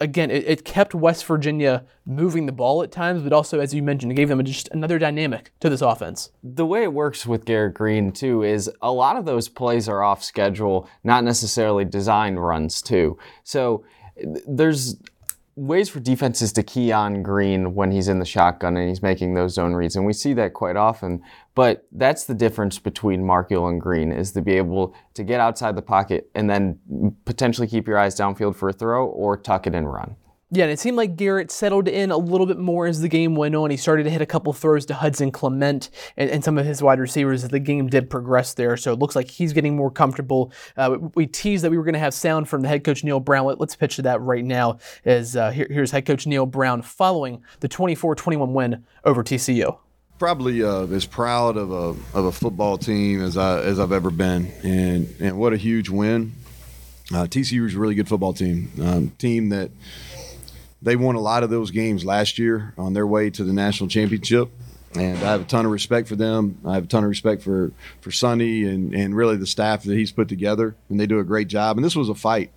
again, 0.00 0.30
it, 0.30 0.44
it, 0.46 0.64
kept 0.64 0.94
West 0.94 1.24
Virginia 1.26 1.84
moving 2.06 2.46
the 2.46 2.52
ball 2.52 2.82
at 2.82 2.92
times, 2.92 3.22
but 3.22 3.32
also, 3.32 3.60
as 3.60 3.74
you 3.74 3.82
mentioned, 3.82 4.12
it 4.12 4.14
gave 4.16 4.28
them 4.28 4.44
just 4.44 4.68
another 4.68 4.98
dynamic 4.98 5.52
to 5.60 5.68
this 5.68 5.82
offense. 5.82 6.30
The 6.42 6.66
way 6.66 6.82
it 6.82 6.92
works 6.92 7.26
with 7.26 7.44
Garrett 7.44 7.74
Greene, 7.74 8.12
too, 8.12 8.42
is 8.42 8.70
a 8.80 8.92
lot 8.92 9.16
of 9.16 9.24
those 9.24 9.48
plays 9.48 9.88
are 9.88 10.02
off 10.02 10.22
schedule, 10.22 10.88
not 11.04 11.24
necessarily 11.24 11.84
designed 11.84 12.44
runs, 12.44 12.80
too. 12.82 13.18
So 13.44 13.84
there's 14.46 14.96
ways 15.58 15.88
for 15.88 15.98
defenses 15.98 16.52
to 16.52 16.62
key 16.62 16.92
on 16.92 17.22
Greene 17.22 17.74
when 17.74 17.90
he's 17.90 18.06
in 18.06 18.20
the 18.20 18.24
shotgun 18.24 18.76
and 18.76 18.88
he's 18.88 19.02
making 19.02 19.34
those 19.34 19.54
zone 19.54 19.74
reads, 19.74 19.96
and 19.96 20.06
we 20.06 20.12
see 20.12 20.32
that 20.34 20.54
quite 20.54 20.76
often. 20.76 21.20
But 21.54 21.86
that's 21.90 22.24
the 22.24 22.34
difference 22.34 22.78
between 22.78 23.24
Marchiol 23.24 23.68
and 23.68 23.80
Greene 23.80 24.12
is 24.12 24.32
to 24.32 24.42
be 24.42 24.52
able 24.52 24.94
to 25.14 25.24
get 25.24 25.40
outside 25.40 25.74
the 25.74 25.82
pocket 25.82 26.30
and 26.34 26.48
then 26.48 26.78
potentially 27.24 27.66
keep 27.66 27.88
your 27.88 27.98
eyes 27.98 28.14
downfield 28.14 28.54
for 28.54 28.68
a 28.68 28.72
throw 28.72 29.06
or 29.06 29.36
tuck 29.36 29.66
it 29.66 29.74
and 29.74 29.92
run. 29.92 30.16
Yeah, 30.50 30.64
and 30.64 30.72
it 30.72 30.78
seemed 30.78 30.96
like 30.96 31.16
Garrett 31.16 31.50
settled 31.50 31.88
in 31.88 32.10
a 32.10 32.16
little 32.16 32.46
bit 32.46 32.56
more 32.56 32.86
as 32.86 33.02
the 33.02 33.08
game 33.08 33.36
went 33.36 33.54
on. 33.54 33.70
He 33.70 33.76
started 33.76 34.04
to 34.04 34.10
hit 34.10 34.22
a 34.22 34.26
couple 34.26 34.50
throws 34.54 34.86
to 34.86 34.94
Hudson 34.94 35.30
Clement 35.30 35.90
and, 36.16 36.30
and 36.30 36.42
some 36.42 36.56
of 36.56 36.64
his 36.64 36.82
wide 36.82 36.98
receivers 36.98 37.44
as 37.44 37.50
the 37.50 37.58
game 37.58 37.88
did 37.88 38.08
progress 38.08 38.54
there. 38.54 38.78
So 38.78 38.94
it 38.94 38.98
looks 38.98 39.14
like 39.14 39.30
he's 39.30 39.52
getting 39.52 39.76
more 39.76 39.90
comfortable. 39.90 40.50
Uh, 40.74 40.96
we, 41.14 41.26
teased 41.26 41.64
that 41.64 41.70
we 41.70 41.76
were 41.76 41.84
going 41.84 41.92
to 41.92 41.98
have 41.98 42.14
sound 42.14 42.48
from 42.48 42.62
the 42.62 42.68
head 42.68 42.82
coach 42.82 43.04
Neal 43.04 43.20
Brown. 43.20 43.44
Let, 43.44 43.60
us 43.60 43.76
pitch 43.76 43.96
to 43.96 44.02
that 44.02 44.22
right 44.22 44.44
now. 44.44 44.78
As 45.04 45.36
uh, 45.36 45.50
here, 45.50 45.66
here's 45.68 45.90
head 45.90 46.06
coach 46.06 46.26
Neal 46.26 46.46
Brown 46.46 46.80
following 46.80 47.42
the 47.60 47.68
24-21 47.68 48.52
win 48.52 48.86
over 49.04 49.22
TCU. 49.22 49.78
Probably 50.18 50.62
uh, 50.62 50.86
as 50.86 51.04
proud 51.04 51.58
of 51.58 51.70
a 51.70 51.94
of 52.16 52.24
a 52.24 52.32
football 52.32 52.76
team 52.76 53.22
as 53.22 53.36
I 53.36 53.60
as 53.60 53.78
I've 53.78 53.92
ever 53.92 54.10
been, 54.10 54.50
and 54.64 55.14
and 55.20 55.38
what 55.38 55.52
a 55.52 55.56
huge 55.56 55.90
win. 55.90 56.32
Uh, 57.14 57.24
TCU 57.24 57.64
is 57.66 57.76
a 57.76 57.78
really 57.78 57.94
good 57.94 58.08
football 58.08 58.32
team, 58.32 58.72
um, 58.82 59.10
team 59.10 59.50
that 59.50 59.70
they 60.80 60.96
won 60.96 61.14
a 61.14 61.20
lot 61.20 61.42
of 61.42 61.50
those 61.50 61.70
games 61.70 62.04
last 62.04 62.38
year 62.38 62.74
on 62.78 62.92
their 62.92 63.06
way 63.06 63.30
to 63.30 63.44
the 63.44 63.52
national 63.52 63.88
championship. 63.88 64.50
And 64.94 65.18
I 65.18 65.32
have 65.32 65.42
a 65.42 65.44
ton 65.44 65.66
of 65.66 65.72
respect 65.72 66.08
for 66.08 66.16
them. 66.16 66.58
I 66.64 66.74
have 66.74 66.84
a 66.84 66.86
ton 66.86 67.04
of 67.04 67.10
respect 67.10 67.42
for, 67.42 67.72
for 68.00 68.10
Sonny 68.10 68.64
and, 68.64 68.94
and 68.94 69.14
really 69.14 69.36
the 69.36 69.46
staff 69.46 69.82
that 69.84 69.94
he's 69.94 70.12
put 70.12 70.28
together. 70.28 70.76
And 70.88 70.98
they 70.98 71.06
do 71.06 71.18
a 71.18 71.24
great 71.24 71.48
job. 71.48 71.76
And 71.76 71.84
this 71.84 71.94
was 71.94 72.08
a 72.08 72.14
fight. 72.14 72.52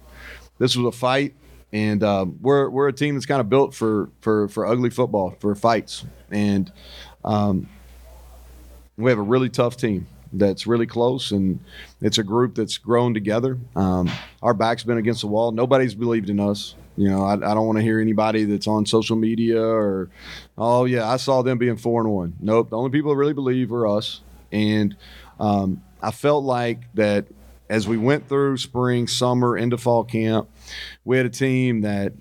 This 0.57 0.75
was 0.75 0.85
a 0.85 0.97
fight. 0.97 1.35
And 1.73 2.03
uh, 2.03 2.25
we're, 2.41 2.69
we're 2.69 2.87
a 2.87 2.93
team 2.93 3.15
that's 3.15 3.25
kind 3.25 3.41
of 3.41 3.49
built 3.49 3.73
for, 3.73 4.09
for, 4.21 4.47
for 4.47 4.65
ugly 4.65 4.89
football, 4.89 5.35
for 5.39 5.53
fights. 5.55 6.05
And 6.29 6.71
um, 7.23 7.67
we 8.97 9.09
have 9.09 9.19
a 9.19 9.23
really 9.23 9.49
tough 9.49 9.77
team 9.77 10.07
that's 10.33 10.65
really 10.65 10.85
close, 10.85 11.31
and 11.31 11.59
it's 12.01 12.17
a 12.17 12.23
group 12.23 12.55
that's 12.55 12.77
grown 12.77 13.13
together. 13.13 13.57
Um, 13.75 14.09
our 14.41 14.53
back's 14.53 14.83
been 14.83 14.97
against 14.97 15.21
the 15.21 15.27
wall. 15.27 15.51
Nobody's 15.51 15.95
believed 15.95 16.29
in 16.29 16.39
us. 16.39 16.75
You 17.01 17.09
know, 17.09 17.23
I, 17.23 17.33
I 17.33 17.55
don't 17.55 17.65
want 17.65 17.79
to 17.79 17.81
hear 17.81 17.99
anybody 17.99 18.43
that's 18.45 18.67
on 18.67 18.85
social 18.85 19.15
media 19.15 19.59
or, 19.59 20.11
oh 20.55 20.85
yeah, 20.85 21.09
I 21.09 21.17
saw 21.17 21.41
them 21.41 21.57
being 21.57 21.75
four 21.77 21.99
and 22.01 22.11
one. 22.11 22.35
Nope, 22.39 22.69
the 22.69 22.77
only 22.77 22.91
people 22.91 23.09
that 23.09 23.17
really 23.17 23.33
believe 23.33 23.73
are 23.73 23.87
us. 23.87 24.21
And 24.51 24.95
um, 25.39 25.81
I 25.99 26.11
felt 26.11 26.43
like 26.43 26.93
that 26.93 27.25
as 27.71 27.87
we 27.87 27.97
went 27.97 28.29
through 28.29 28.57
spring, 28.57 29.07
summer, 29.07 29.57
into 29.57 29.79
fall 29.79 30.03
camp, 30.03 30.47
we 31.03 31.17
had 31.17 31.25
a 31.25 31.29
team 31.29 31.81
that 31.81 32.13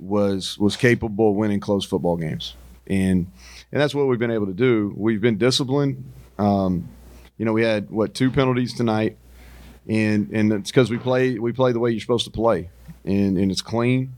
was 0.00 0.56
was 0.58 0.76
capable 0.76 1.32
of 1.32 1.36
winning 1.36 1.60
close 1.60 1.84
football 1.84 2.16
games, 2.16 2.54
and 2.86 3.26
and 3.70 3.80
that's 3.82 3.94
what 3.94 4.06
we've 4.06 4.18
been 4.18 4.30
able 4.30 4.46
to 4.46 4.54
do. 4.54 4.94
We've 4.96 5.20
been 5.20 5.36
disciplined. 5.36 6.10
Um, 6.38 6.88
you 7.36 7.44
know, 7.44 7.52
we 7.52 7.64
had 7.64 7.90
what 7.90 8.14
two 8.14 8.30
penalties 8.30 8.74
tonight, 8.74 9.18
and 9.86 10.30
and 10.30 10.52
it's 10.52 10.70
because 10.70 10.88
we 10.88 10.96
play 10.96 11.38
we 11.38 11.52
play 11.52 11.72
the 11.72 11.80
way 11.80 11.90
you're 11.90 12.00
supposed 12.00 12.24
to 12.24 12.30
play, 12.30 12.70
and 13.04 13.36
and 13.36 13.50
it's 13.50 13.60
clean. 13.60 14.14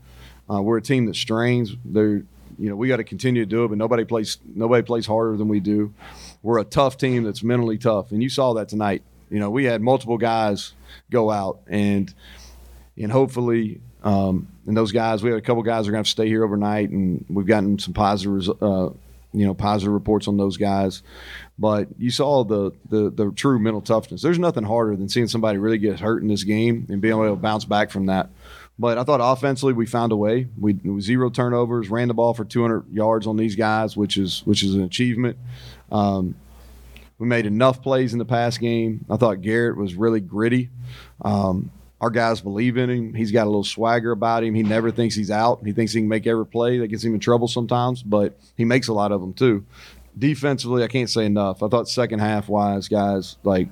Uh, 0.49 0.61
we're 0.61 0.77
a 0.77 0.81
team 0.81 1.05
that 1.05 1.15
strains. 1.15 1.75
They're 1.83 2.23
you 2.57 2.69
know 2.69 2.75
we 2.75 2.87
got 2.87 2.97
to 2.97 3.03
continue 3.03 3.43
to 3.43 3.49
do 3.49 3.65
it, 3.65 3.69
but 3.69 3.77
nobody 3.77 4.05
plays 4.05 4.37
nobody 4.45 4.83
plays 4.83 5.05
harder 5.05 5.37
than 5.37 5.47
we 5.47 5.59
do. 5.59 5.93
We're 6.41 6.59
a 6.59 6.63
tough 6.63 6.97
team 6.97 7.23
that's 7.23 7.43
mentally 7.43 7.77
tough, 7.77 8.11
and 8.11 8.21
you 8.21 8.29
saw 8.29 8.53
that 8.53 8.69
tonight. 8.69 9.03
You 9.29 9.39
know, 9.39 9.49
we 9.49 9.65
had 9.65 9.81
multiple 9.81 10.17
guys 10.17 10.73
go 11.09 11.31
out, 11.31 11.59
and 11.67 12.13
and 12.97 13.11
hopefully, 13.11 13.81
um, 14.03 14.47
and 14.67 14.77
those 14.77 14.91
guys, 14.91 15.23
we 15.23 15.29
had 15.29 15.39
a 15.39 15.41
couple 15.41 15.63
guys 15.63 15.87
are 15.87 15.91
going 15.91 16.03
to 16.03 16.09
stay 16.09 16.27
here 16.27 16.43
overnight, 16.43 16.89
and 16.89 17.25
we've 17.29 17.47
gotten 17.47 17.77
some 17.79 17.93
positive, 17.93 18.49
uh, 18.61 18.89
you 19.33 19.45
know, 19.45 19.53
positive 19.53 19.93
reports 19.93 20.27
on 20.27 20.37
those 20.37 20.57
guys. 20.57 21.03
But 21.57 21.87
you 21.97 22.11
saw 22.11 22.43
the, 22.43 22.71
the 22.89 23.09
the 23.09 23.31
true 23.31 23.59
mental 23.59 23.81
toughness. 23.81 24.21
There's 24.21 24.39
nothing 24.39 24.63
harder 24.63 24.95
than 24.95 25.09
seeing 25.09 25.27
somebody 25.27 25.57
really 25.57 25.77
get 25.77 25.99
hurt 25.99 26.21
in 26.21 26.27
this 26.27 26.43
game 26.43 26.85
and 26.89 27.01
being 27.01 27.13
able 27.13 27.29
to 27.29 27.35
bounce 27.35 27.65
back 27.65 27.91
from 27.91 28.05
that. 28.05 28.29
But 28.77 28.97
I 28.97 29.03
thought 29.03 29.21
offensively 29.23 29.73
we 29.73 29.85
found 29.85 30.11
a 30.11 30.17
way. 30.17 30.47
We 30.59 30.77
zero 30.99 31.29
turnovers, 31.29 31.89
ran 31.89 32.09
the 32.09 32.13
ball 32.13 32.33
for 32.33 32.43
200 32.43 32.91
yards 32.91 33.25
on 33.25 33.37
these 33.37 33.55
guys, 33.55 33.95
which 33.95 34.17
is 34.17 34.41
which 34.45 34.63
is 34.63 34.75
an 34.75 34.83
achievement. 34.83 35.37
Um, 35.91 36.35
we 37.17 37.27
made 37.27 37.45
enough 37.45 37.81
plays 37.81 38.11
in 38.11 38.19
the 38.19 38.25
pass 38.25 38.57
game. 38.57 39.05
I 39.09 39.15
thought 39.15 39.41
Garrett 39.41 39.77
was 39.77 39.95
really 39.95 40.19
gritty. 40.19 40.69
Um, 41.21 41.71
our 42.01 42.09
guys 42.09 42.41
believe 42.41 42.75
in 42.75 42.89
him. 42.89 43.13
He's 43.13 43.31
got 43.31 43.45
a 43.45 43.49
little 43.49 43.63
swagger 43.63 44.11
about 44.11 44.43
him. 44.43 44.53
He 44.53 44.63
never 44.63 44.91
thinks 44.91 45.15
he's 45.15 45.31
out. 45.31 45.61
He 45.65 45.71
thinks 45.71 45.93
he 45.93 46.01
can 46.01 46.09
make 46.09 46.27
every 46.27 46.45
play. 46.45 46.79
That 46.79 46.87
gets 46.89 47.03
him 47.03 47.13
in 47.13 47.21
trouble 47.21 47.47
sometimes, 47.47 48.03
but 48.03 48.37
he 48.57 48.65
makes 48.65 48.89
a 48.89 48.93
lot 48.93 49.13
of 49.13 49.21
them 49.21 49.33
too. 49.33 49.65
Defensively, 50.17 50.83
I 50.83 50.87
can't 50.87 51.09
say 51.09 51.25
enough. 51.25 51.63
I 51.63 51.69
thought 51.69 51.87
second 51.87 52.19
half 52.19 52.49
wise, 52.49 52.89
guys, 52.89 53.37
like 53.43 53.69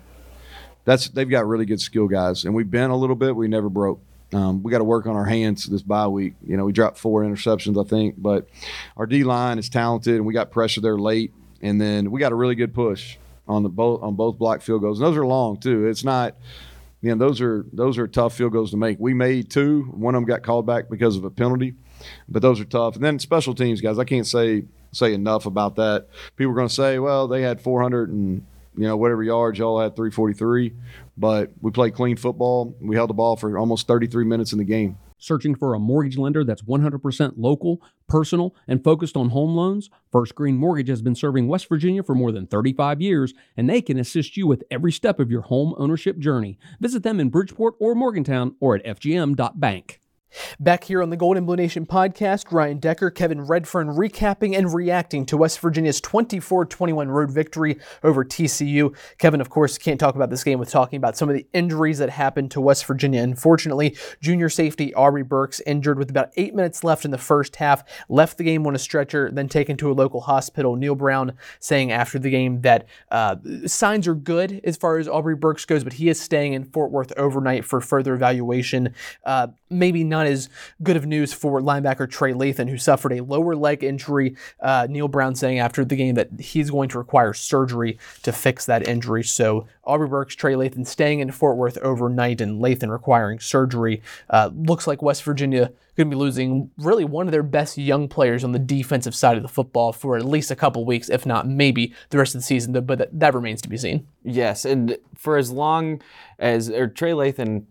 that's 0.86 1.10
they've 1.10 1.29
got 1.29 1.45
really 1.45 1.65
good 1.65 1.81
skill 1.81 2.07
guys, 2.07 2.45
and 2.45 2.55
we've 2.55 2.72
been 2.72 2.89
a 2.89 2.98
little 2.98 3.15
bit. 3.15 3.36
We 3.36 3.50
never 3.50 3.69
broke. 3.69 4.00
Um, 4.33 4.63
we 4.63 4.71
got 4.71 4.79
to 4.79 4.83
work 4.83 5.05
on 5.05 5.15
our 5.15 5.25
hands 5.25 5.65
this 5.65 5.83
bye 5.83 6.07
week. 6.07 6.33
You 6.45 6.57
know, 6.57 6.65
we 6.65 6.71
dropped 6.71 6.97
four 6.97 7.23
interceptions, 7.23 7.83
I 7.83 7.87
think, 7.87 8.15
but 8.17 8.47
our 8.97 9.05
D 9.05 9.23
line 9.23 9.59
is 9.59 9.69
talented, 9.69 10.15
and 10.15 10.25
we 10.25 10.33
got 10.33 10.51
pressure 10.51 10.81
there 10.81 10.97
late, 10.97 11.33
and 11.61 11.79
then 11.79 12.09
we 12.11 12.19
got 12.19 12.31
a 12.31 12.35
really 12.35 12.55
good 12.55 12.73
push 12.73 13.17
on 13.47 13.63
the 13.63 13.69
both 13.69 14.01
on 14.01 14.15
both 14.15 14.37
block 14.37 14.61
field 14.61 14.81
goals. 14.81 14.99
And 14.99 15.07
those 15.07 15.17
are 15.17 15.25
long 15.25 15.59
too. 15.59 15.87
It's 15.87 16.03
not, 16.03 16.35
you 17.01 17.09
know, 17.09 17.27
those 17.27 17.41
are 17.41 17.65
those 17.73 17.97
are 17.97 18.07
tough 18.07 18.35
field 18.35 18.53
goals 18.53 18.71
to 18.71 18.77
make. 18.77 18.97
We 18.99 19.13
made 19.13 19.49
two. 19.49 19.83
One 19.83 20.15
of 20.15 20.19
them 20.19 20.25
got 20.25 20.43
called 20.43 20.65
back 20.65 20.89
because 20.89 21.15
of 21.15 21.23
a 21.25 21.29
penalty, 21.29 21.75
but 22.27 22.41
those 22.41 22.59
are 22.59 22.65
tough. 22.65 22.95
And 22.95 23.03
then 23.03 23.19
special 23.19 23.53
teams 23.53 23.81
guys, 23.81 23.99
I 23.99 24.05
can't 24.05 24.27
say 24.27 24.63
say 24.91 25.13
enough 25.13 25.45
about 25.45 25.75
that. 25.75 26.07
People 26.35 26.53
are 26.53 26.55
going 26.55 26.67
to 26.67 26.73
say, 26.73 26.99
well, 26.99 27.27
they 27.27 27.41
had 27.41 27.61
400 27.61 28.09
and 28.09 28.45
you 28.75 28.87
know 28.87 28.97
whatever 28.97 29.23
yards, 29.23 29.59
y'all 29.59 29.79
had 29.79 29.95
343, 29.95 30.73
but 31.17 31.51
we 31.62 31.72
played 31.72 31.93
clean 31.93 32.17
football. 32.17 32.75
We 32.82 32.96
held 32.96 33.10
the 33.10 33.15
ball 33.15 33.36
for 33.36 33.58
almost 33.58 33.88
33 33.88 34.25
minutes 34.25 34.51
in 34.51 34.58
the 34.58 34.63
game. 34.63 34.98
Searching 35.17 35.55
for 35.55 35.74
a 35.74 35.79
mortgage 35.79 36.17
lender 36.17 36.43
that's 36.43 36.63
100% 36.63 37.34
local, 37.38 37.82
personal, 38.10 38.53
and 38.67 38.84
focused 38.84 39.15
on 39.15 39.29
home 39.29 39.55
loans? 39.55 39.89
First 40.12 40.36
Green 40.36 40.58
Mortgage 40.58 40.89
has 40.89 41.01
been 41.01 41.15
serving 41.15 41.48
West 41.48 41.70
Virginia 41.70 42.03
for 42.03 42.13
more 42.13 42.34
than 42.34 42.46
35 42.46 43.01
years, 43.01 43.34
and 43.55 43.70
they 43.70 43.82
can 43.82 43.98
assist 43.98 44.36
you 44.36 44.48
with 44.48 44.63
every 44.70 44.91
step 44.91 45.22
of 45.22 45.32
your 45.32 45.43
home 45.43 45.75
ownership 45.77 46.17
journey. 46.17 46.58
Visit 46.82 47.03
them 47.03 47.22
in 47.22 47.29
Bridgeport 47.29 47.75
or 47.79 47.96
Morgantown 47.96 48.55
or 48.60 48.75
at 48.75 48.86
fgm.bank. 48.86 50.01
Back 50.59 50.85
here 50.85 51.01
on 51.01 51.09
the 51.09 51.17
Gold 51.17 51.37
and 51.37 51.45
Blue 51.45 51.55
Nation 51.55 51.85
podcast, 51.85 52.51
Ryan 52.51 52.79
Decker, 52.79 53.11
Kevin 53.11 53.41
Redfern 53.41 53.89
recapping 53.89 54.57
and 54.57 54.73
reacting 54.73 55.25
to 55.27 55.37
West 55.37 55.59
Virginia's 55.59 56.01
24 56.01 56.65
21 56.65 57.09
road 57.09 57.31
victory 57.31 57.79
over 58.03 58.25
TCU. 58.25 58.95
Kevin, 59.17 59.41
of 59.41 59.49
course, 59.49 59.77
can't 59.77 59.99
talk 59.99 60.15
about 60.15 60.29
this 60.29 60.43
game 60.43 60.59
with 60.59 60.69
talking 60.69 60.97
about 60.97 61.17
some 61.17 61.29
of 61.29 61.35
the 61.35 61.45
injuries 61.53 61.97
that 61.99 62.09
happened 62.09 62.51
to 62.51 62.61
West 62.61 62.85
Virginia. 62.85 63.21
Unfortunately, 63.21 63.95
junior 64.21 64.49
safety 64.49 64.93
Aubrey 64.93 65.23
Burks 65.23 65.61
injured 65.61 65.97
with 65.97 66.09
about 66.09 66.31
eight 66.37 66.55
minutes 66.55 66.83
left 66.83 67.05
in 67.05 67.11
the 67.11 67.17
first 67.17 67.57
half, 67.57 67.83
left 68.09 68.37
the 68.37 68.43
game 68.43 68.65
on 68.67 68.75
a 68.75 68.79
stretcher, 68.79 69.29
then 69.31 69.47
taken 69.47 69.77
to 69.77 69.91
a 69.91 69.93
local 69.93 70.21
hospital. 70.21 70.75
Neal 70.75 70.95
Brown 70.95 71.33
saying 71.59 71.91
after 71.91 72.19
the 72.19 72.29
game 72.29 72.61
that 72.61 72.87
uh, 73.11 73.35
signs 73.65 74.07
are 74.07 74.15
good 74.15 74.61
as 74.63 74.77
far 74.77 74.97
as 74.97 75.07
Aubrey 75.07 75.35
Burks 75.35 75.65
goes, 75.65 75.83
but 75.83 75.93
he 75.93 76.09
is 76.09 76.19
staying 76.19 76.53
in 76.53 76.63
Fort 76.63 76.91
Worth 76.91 77.11
overnight 77.17 77.65
for 77.65 77.81
further 77.81 78.13
evaluation. 78.13 78.93
Uh, 79.25 79.47
maybe 79.69 80.03
not 80.03 80.23
as 80.27 80.50
good 80.82 80.98
of 80.98 81.06
news 81.06 81.34
for 81.34 81.62
linebacker 81.62 82.10
Trey 82.10 82.34
Lathan, 82.34 82.70
who 82.70 82.77
suffered 82.77 83.13
a 83.13 83.22
lower 83.22 83.56
leg 83.56 83.84
injury. 83.84 84.36
Uh, 84.60 84.88
Neal 84.89 85.08
Brown 85.08 85.36
saying 85.36 85.60
after 85.60 85.86
the 85.86 85.96
game 85.96 86.15
that 86.15 86.30
he's 86.39 86.70
going 86.70 86.89
to 86.89 86.98
require 86.98 87.34
surgery 87.34 87.98
to 88.24 88.32
fix 88.32 88.65
that 88.65 88.88
injury. 88.88 89.24
So 89.24 89.68
Aubrey 89.84 90.08
Burks, 90.08 90.36
Trey 90.36 90.53
Lathan 90.53 90.88
staying 90.88 91.20
in 91.20 91.32
Fort 91.32 91.58
Worth 91.58 91.77
overnight, 91.80 92.42
and 92.42 92.62
Lathan 92.62 92.89
requiring 92.89 93.39
surgery. 93.39 94.01
Uh, 94.30 94.50
looks 94.53 94.88
like 94.88 95.01
West 95.01 95.24
Virginia 95.24 95.72
going 95.96 96.10
to 96.10 96.15
be 96.15 96.20
losing 96.20 96.72
really 96.77 97.06
one 97.06 97.27
of 97.27 97.32
their 97.32 97.44
best 97.44 97.77
young 97.77 98.08
players 98.08 98.44
on 98.44 98.51
the 98.51 98.60
defensive 98.60 99.13
side 99.13 99.38
of 99.38 99.44
the 99.44 99.50
football 99.50 99.94
for 99.94 100.18
at 100.18 100.25
least 100.25 100.50
a 100.50 100.56
couple 100.56 100.86
weeks, 100.86 101.10
if 101.10 101.25
not 101.25 101.48
maybe 101.48 101.94
the 102.10 102.18
rest 102.18 102.34
of 102.34 102.42
the 102.42 102.46
season. 102.46 102.74
But 102.74 102.98
that, 102.98 103.20
that 103.20 103.36
remains 103.36 103.62
to 103.62 103.70
be 103.70 103.77
seen. 103.77 104.08
Yes, 104.24 104.65
and 104.65 104.98
for 105.15 105.38
as 105.38 105.51
long 105.51 106.01
as 106.39 106.70
or 106.70 106.88
Trey 106.88 107.12
Lathan 107.12 107.65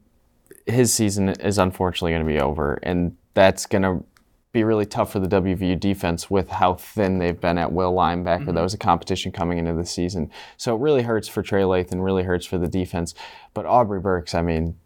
his 0.66 0.92
season 0.92 1.30
is 1.30 1.58
unfortunately 1.58 2.12
going 2.12 2.26
to 2.26 2.32
be 2.32 2.40
over, 2.40 2.74
and 2.82 3.16
that's 3.34 3.66
going 3.66 3.82
to 3.82 4.04
be 4.52 4.64
really 4.64 4.84
tough 4.84 5.12
for 5.12 5.18
the 5.18 5.28
WVU 5.28 5.80
defense 5.80 6.30
with 6.30 6.50
how 6.50 6.74
thin 6.74 7.18
they've 7.18 7.40
been 7.40 7.56
at 7.56 7.72
will 7.72 7.92
linebacker. 7.92 8.40
Mm-hmm. 8.40 8.54
That 8.54 8.62
was 8.62 8.74
a 8.74 8.78
competition 8.78 9.32
coming 9.32 9.58
into 9.58 9.72
the 9.72 9.86
season. 9.86 10.30
So 10.58 10.76
it 10.76 10.80
really 10.80 11.02
hurts 11.02 11.26
for 11.26 11.42
Trey 11.42 11.62
Lathan, 11.62 12.04
really 12.04 12.22
hurts 12.22 12.44
for 12.44 12.58
the 12.58 12.68
defense. 12.68 13.14
But 13.54 13.64
Aubrey 13.64 14.00
Burks, 14.00 14.34
I 14.34 14.42
mean, 14.42 14.76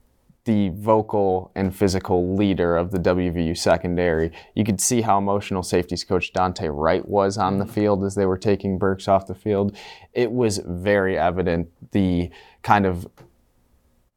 the 0.45 0.69
vocal 0.69 1.51
and 1.57 1.75
physical 1.75 2.37
leader 2.37 2.77
of 2.77 2.93
the 2.93 2.99
WVU 2.99 3.59
secondary. 3.59 4.31
You 4.55 4.63
could 4.63 4.81
see 4.81 5.01
how 5.01 5.19
emotional 5.19 5.65
safeties 5.65 6.05
coach 6.05 6.33
Dontae 6.33 6.71
Wright 6.73 7.07
was 7.07 7.37
on 7.37 7.59
the 7.59 7.65
mm-hmm. 7.65 7.75
field 7.75 8.05
as 8.05 8.15
they 8.15 8.27
were 8.27 8.39
taking 8.39 8.79
Burks 8.79 9.09
off 9.09 9.27
the 9.27 9.35
field. 9.35 9.77
It 10.13 10.31
was 10.31 10.59
very 10.65 11.19
evident 11.19 11.69
the 11.91 12.31
kind 12.63 12.87
of 12.87 13.09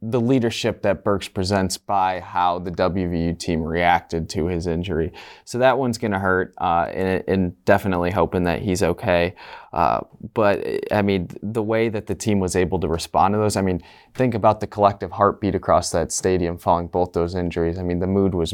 the 0.02 0.22
leadership 0.22 0.82
that 0.84 1.04
Burks 1.04 1.28
presents 1.28 1.78
by 1.78 2.22
how 2.22 2.60
the 2.60 2.72
WVU 2.72 3.38
team 3.38 3.62
reacted 3.62 4.30
to 4.30 4.46
his 4.48 4.66
injury. 4.66 5.12
So 5.44 5.58
that 5.58 5.78
one's 5.78 5.98
going 5.98 6.14
to 6.14 6.20
hurt, 6.20 6.54
uh, 6.58 6.88
and, 6.94 7.24
and, 7.28 7.66
definitely 7.66 8.12
hoping 8.12 8.44
that 8.44 8.62
he's 8.62 8.82
okay. 8.82 9.36
Uh, 9.72 10.02
but 10.34 10.66
I 10.92 11.02
mean, 11.02 11.30
the 11.42 11.62
way 11.62 11.90
that 11.90 12.08
the 12.08 12.16
team 12.16 12.40
was 12.40 12.56
able 12.56 12.80
to 12.80 12.88
respond 12.88 13.34
to 13.34 13.38
those, 13.38 13.56
I 13.56 13.62
mean, 13.62 13.82
think 14.16 14.34
about 14.34 14.60
the 14.60 14.68
collective 14.68 15.12
heartbeat 15.12 15.56
across 15.56 15.92
that 15.92 16.12
stadium 16.12 16.58
following 16.58 16.88
both 16.88 17.14
those 17.14 17.36
injuries. 17.36 17.78
I 17.78 17.84
mean, 17.84 18.00
the 18.00 18.08
mood 18.08 18.34
was 18.34 18.54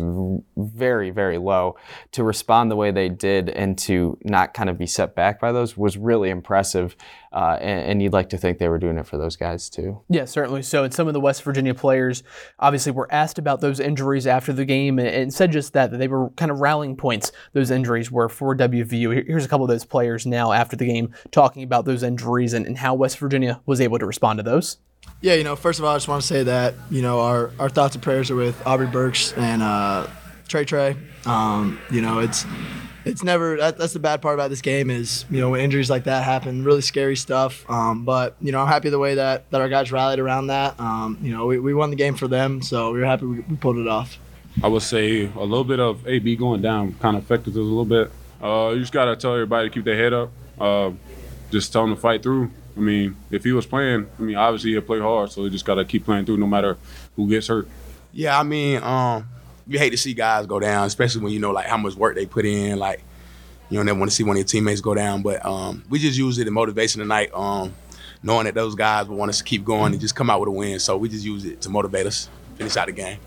very, 0.57 1.11
very 1.11 1.37
low. 1.37 1.77
To 2.13 2.23
respond 2.23 2.69
the 2.69 2.75
way 2.75 2.91
they 2.91 3.09
did 3.09 3.49
and 3.49 3.77
to 3.79 4.17
not 4.23 4.53
kind 4.53 4.69
of 4.69 4.77
be 4.77 4.87
set 4.87 5.15
back 5.15 5.39
by 5.39 5.51
those 5.51 5.77
was 5.77 5.97
really 5.97 6.29
impressive. 6.29 6.95
Uh, 7.31 7.57
and, 7.59 7.91
and, 7.91 8.01
you'd 8.01 8.13
like 8.13 8.29
to 8.29 8.37
think 8.37 8.59
they 8.59 8.69
were 8.69 8.79
doing 8.79 8.97
it 8.97 9.05
for 9.05 9.17
those 9.17 9.35
guys 9.35 9.69
too. 9.69 10.01
Yeah, 10.07 10.23
certainly 10.23 10.61
so. 10.61 10.85
And 10.85 10.93
some 10.93 11.07
of 11.09 11.13
the 11.13 11.19
West 11.19 11.43
Virginia 11.43 11.73
players 11.73 12.23
obviously 12.59 12.93
were 12.93 13.11
asked 13.11 13.37
about 13.37 13.59
those 13.59 13.81
injuries 13.81 14.25
after 14.25 14.53
the 14.53 14.63
game 14.63 14.99
and, 14.99 15.09
and 15.09 15.33
said 15.33 15.51
just 15.51 15.73
that, 15.73 15.91
that 15.91 15.97
they 15.97 16.07
were 16.07 16.29
kind 16.31 16.49
of 16.49 16.61
rallying 16.61 16.95
points, 16.95 17.33
those 17.51 17.71
injuries 17.71 18.09
were 18.09 18.29
for 18.29 18.55
WVU. 18.55 19.27
Here's 19.27 19.43
a 19.43 19.49
couple 19.49 19.65
of 19.65 19.69
those 19.69 19.83
players 19.83 20.25
now 20.25 20.53
after 20.53 20.77
the 20.77 20.85
game 20.85 21.04
talking 21.31 21.63
about 21.63 21.85
those 21.85 22.03
injuries 22.03 22.53
and, 22.53 22.65
and 22.65 22.77
how 22.77 22.93
West 22.93 23.17
Virginia 23.17 23.61
was 23.65 23.81
able 23.81 23.99
to 23.99 24.05
respond 24.05 24.37
to 24.39 24.43
those. 24.43 24.77
Yeah, 25.21 25.35
you 25.35 25.43
know, 25.43 25.55
first 25.55 25.79
of 25.79 25.85
all, 25.85 25.93
I 25.93 25.97
just 25.97 26.07
want 26.07 26.21
to 26.21 26.27
say 26.27 26.43
that, 26.43 26.73
you 26.89 27.01
know, 27.01 27.19
our, 27.19 27.51
our 27.59 27.69
thoughts 27.69 27.95
and 27.95 28.03
prayers 28.03 28.31
are 28.31 28.35
with 28.35 28.65
Aubrey 28.65 28.87
Burks 28.87 29.33
and 29.33 29.61
uh, 29.61 30.07
Trey 30.47 30.65
Trey. 30.65 30.95
Um, 31.25 31.79
you 31.91 32.01
know, 32.01 32.19
it's 32.19 32.45
it's 33.05 33.23
never 33.23 33.55
that, 33.57 33.77
that's 33.77 33.93
the 33.93 33.99
bad 33.99 34.21
part 34.21 34.33
about 34.33 34.49
this 34.49 34.61
game 34.61 34.89
is 34.89 35.25
you 35.29 35.39
know 35.39 35.51
when 35.51 35.61
injuries 35.61 35.89
like 35.89 36.05
that 36.05 36.23
happen, 36.23 36.63
really 36.63 36.81
scary 36.81 37.15
stuff. 37.15 37.69
Um, 37.69 38.03
but 38.03 38.35
you 38.41 38.51
know 38.51 38.61
I'm 38.61 38.67
happy 38.67 38.89
the 38.89 38.99
way 38.99 39.15
that 39.15 39.49
that 39.51 39.61
our 39.61 39.69
guys 39.69 39.91
rallied 39.91 40.19
around 40.19 40.47
that. 40.47 40.79
Um, 40.79 41.19
you 41.21 41.31
know 41.31 41.45
we, 41.45 41.59
we 41.59 41.73
won 41.73 41.91
the 41.91 41.95
game 41.95 42.15
for 42.15 42.27
them, 42.27 42.61
so 42.61 42.91
we 42.91 42.99
were 42.99 43.05
happy 43.05 43.25
we, 43.25 43.39
we, 43.41 43.55
pulled 43.55 43.77
it 43.77 43.87
off. 43.87 44.17
I 44.63 44.67
would 44.67 44.81
say 44.81 45.25
a 45.25 45.43
little 45.43 45.63
bit 45.63 45.79
of 45.79 46.07
AB 46.07 46.35
going 46.35 46.61
down 46.61 46.93
kind 46.95 47.15
of 47.15 47.23
affected 47.23 47.51
us 47.51 47.57
a 47.57 47.61
little 47.61 47.85
bit. 47.85 48.11
Uh, 48.41 48.71
you 48.73 48.79
just 48.79 48.93
gotta 48.93 49.15
tell 49.15 49.33
everybody 49.33 49.69
to 49.69 49.73
keep 49.73 49.85
their 49.85 49.97
head 49.97 50.13
up. 50.13 50.31
Uh, 50.59 50.91
just 51.51 51.71
tell 51.71 51.85
them 51.85 51.95
to 51.95 52.01
fight 52.01 52.23
through. 52.23 52.51
I 52.75 52.79
mean, 52.79 53.15
if 53.31 53.43
he 53.43 53.51
was 53.51 53.65
playing, 53.65 54.07
I 54.19 54.21
mean, 54.21 54.35
obviously 54.35 54.71
he'll 54.71 54.81
play 54.81 54.99
hard, 54.99 55.31
so 55.31 55.43
he 55.43 55.49
just 55.49 55.65
gotta 55.65 55.85
keep 55.85 56.05
playing 56.05 56.25
through 56.25 56.37
no 56.37 56.47
matter 56.47 56.77
who 57.15 57.29
gets 57.29 57.47
hurt. 57.47 57.67
Yeah, 58.11 58.37
I 58.37 58.43
mean, 58.43 58.83
um, 58.83 59.27
you 59.67 59.79
hate 59.79 59.91
to 59.91 59.97
see 59.97 60.13
guys 60.13 60.45
go 60.45 60.59
down, 60.59 60.87
especially 60.87 61.21
when 61.21 61.33
you 61.33 61.39
know 61.39 61.51
like 61.51 61.65
how 61.65 61.77
much 61.77 61.95
work 61.95 62.15
they 62.15 62.25
put 62.25 62.45
in. 62.45 62.77
Like, 62.77 63.03
you 63.69 63.77
know, 63.77 63.83
never 63.83 63.97
want 63.97 64.11
to 64.11 64.15
see 64.15 64.23
one 64.23 64.35
of 64.35 64.39
your 64.39 64.45
teammates 64.45 64.81
go 64.81 64.93
down. 64.93 65.21
But 65.21 65.45
um, 65.45 65.83
we 65.89 65.99
just 65.99 66.17
use 66.17 66.37
it 66.37 66.47
in 66.47 66.53
motivation 66.53 66.99
tonight, 66.99 67.31
um, 67.33 67.73
knowing 68.21 68.45
that 68.45 68.53
those 68.53 68.75
guys 68.75 69.07
will 69.07 69.17
want 69.17 69.29
us 69.29 69.39
to 69.39 69.43
keep 69.43 69.63
going 69.63 69.93
and 69.93 70.01
just 70.01 70.15
come 70.15 70.29
out 70.29 70.39
with 70.39 70.49
a 70.49 70.51
win. 70.51 70.79
So 70.79 70.97
we 70.97 71.09
just 71.09 71.25
use 71.25 71.45
it 71.45 71.61
to 71.61 71.69
motivate 71.69 72.05
us, 72.05 72.29
finish 72.57 72.75
out 72.77 72.87
the 72.87 72.93
game. 72.93 73.19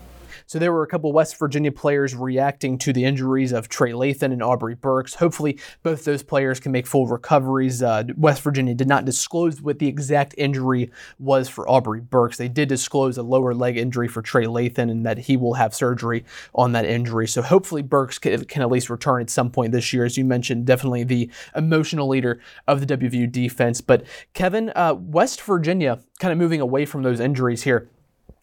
So 0.49 0.57
there 0.57 0.73
were 0.73 0.81
a 0.81 0.87
couple 0.87 1.13
West 1.13 1.37
Virginia 1.37 1.71
players 1.71 2.15
reacting 2.15 2.79
to 2.79 2.91
the 2.91 3.05
injuries 3.05 3.51
of 3.51 3.69
Trey 3.69 3.91
Lathan 3.91 4.33
and 4.33 4.41
Aubrey 4.41 4.73
Burks. 4.73 5.13
Hopefully, 5.13 5.59
both 5.83 6.05
those 6.05 6.23
players 6.23 6.59
can 6.59 6.71
make 6.71 6.87
full 6.87 7.05
recoveries. 7.05 7.83
Uh, 7.83 8.05
West 8.17 8.41
Virginia 8.41 8.73
did 8.73 8.87
not 8.87 9.05
disclose 9.05 9.61
what 9.61 9.77
the 9.77 9.85
exact 9.85 10.33
injury 10.39 10.89
was 11.19 11.47
for 11.49 11.69
Aubrey 11.69 12.01
Burks. 12.01 12.37
They 12.37 12.47
did 12.47 12.67
disclose 12.67 13.15
a 13.19 13.21
lower 13.21 13.53
leg 13.53 13.77
injury 13.77 14.07
for 14.07 14.23
Trey 14.23 14.45
Lathan 14.45 14.89
and 14.89 15.05
that 15.05 15.19
he 15.19 15.37
will 15.37 15.53
have 15.53 15.75
surgery 15.75 16.25
on 16.55 16.71
that 16.71 16.85
injury. 16.85 17.27
So 17.27 17.43
hopefully, 17.43 17.83
Burks 17.83 18.17
can, 18.17 18.43
can 18.45 18.63
at 18.63 18.71
least 18.71 18.89
return 18.89 19.21
at 19.21 19.29
some 19.29 19.51
point 19.51 19.71
this 19.71 19.93
year. 19.93 20.03
As 20.03 20.17
you 20.17 20.25
mentioned, 20.25 20.65
definitely 20.65 21.03
the 21.03 21.29
emotional 21.55 22.07
leader 22.07 22.41
of 22.67 22.83
the 22.83 22.97
WVU 22.97 23.31
defense. 23.31 23.81
But 23.81 24.03
Kevin, 24.33 24.71
uh, 24.75 24.95
West 24.97 25.43
Virginia 25.43 25.99
kind 26.19 26.31
of 26.31 26.39
moving 26.39 26.59
away 26.59 26.85
from 26.85 27.03
those 27.03 27.19
injuries 27.19 27.61
here 27.61 27.87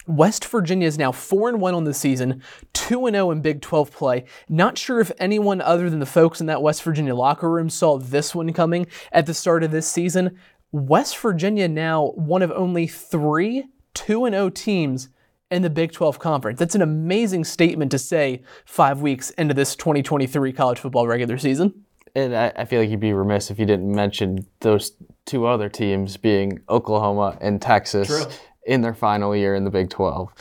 West 0.06 0.44
Virginia 0.44 0.86
is 0.86 0.98
now 0.98 1.10
4 1.10 1.48
and 1.48 1.60
1 1.60 1.75
on 1.75 1.84
the 1.84 1.94
season, 1.94 2.42
2 2.75 3.06
and 3.06 3.14
0 3.14 3.30
in 3.32 3.40
Big 3.40 3.60
12 3.60 3.90
play. 3.90 4.25
Not 4.48 4.78
sure 4.78 5.00
if 5.00 5.10
anyone 5.18 5.60
other 5.60 5.90
than 5.90 5.98
the 5.98 6.06
folks 6.06 6.40
in 6.40 6.46
that 6.46 6.62
West 6.62 6.82
Virginia 6.82 7.14
locker 7.14 7.50
room 7.50 7.68
saw 7.68 7.98
this 7.98 8.34
one 8.34 8.52
coming 8.52 8.86
at 9.12 9.26
the 9.26 9.34
start 9.34 9.64
of 9.64 9.72
this 9.72 9.88
season. 9.88 10.38
West 10.72 11.18
Virginia 11.18 11.68
now 11.68 12.12
one 12.14 12.42
of 12.42 12.52
only 12.52 12.86
3 12.86 13.64
2 13.94 14.25
and 14.26 14.34
0 14.34 14.50
teams 14.50 15.08
in 15.50 15.62
the 15.62 15.70
Big 15.70 15.92
12 15.92 16.18
conference. 16.18 16.58
That's 16.58 16.75
an 16.75 16.82
amazing 16.82 17.44
statement 17.44 17.90
to 17.92 17.98
say 17.98 18.42
5 18.66 19.00
weeks 19.00 19.30
into 19.30 19.54
this 19.54 19.75
2023 19.75 20.52
college 20.52 20.78
football 20.78 21.06
regular 21.06 21.38
season. 21.38 21.84
And 22.14 22.34
I, 22.34 22.52
I 22.56 22.64
feel 22.64 22.80
like 22.80 22.90
you'd 22.90 23.00
be 23.00 23.12
remiss 23.12 23.50
if 23.50 23.58
you 23.58 23.66
didn't 23.66 23.92
mention 23.92 24.46
those 24.60 24.92
two 25.26 25.46
other 25.46 25.68
teams 25.68 26.16
being 26.16 26.60
Oklahoma 26.68 27.36
and 27.40 27.60
Texas 27.60 28.08
True. 28.08 28.25
In 28.66 28.82
their 28.82 28.94
final 28.94 29.35
year 29.35 29.54
in 29.54 29.64
the 29.64 29.70
Big 29.70 29.88
12. 29.88 30.32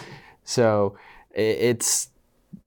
So 0.44 0.98
it's 1.32 2.10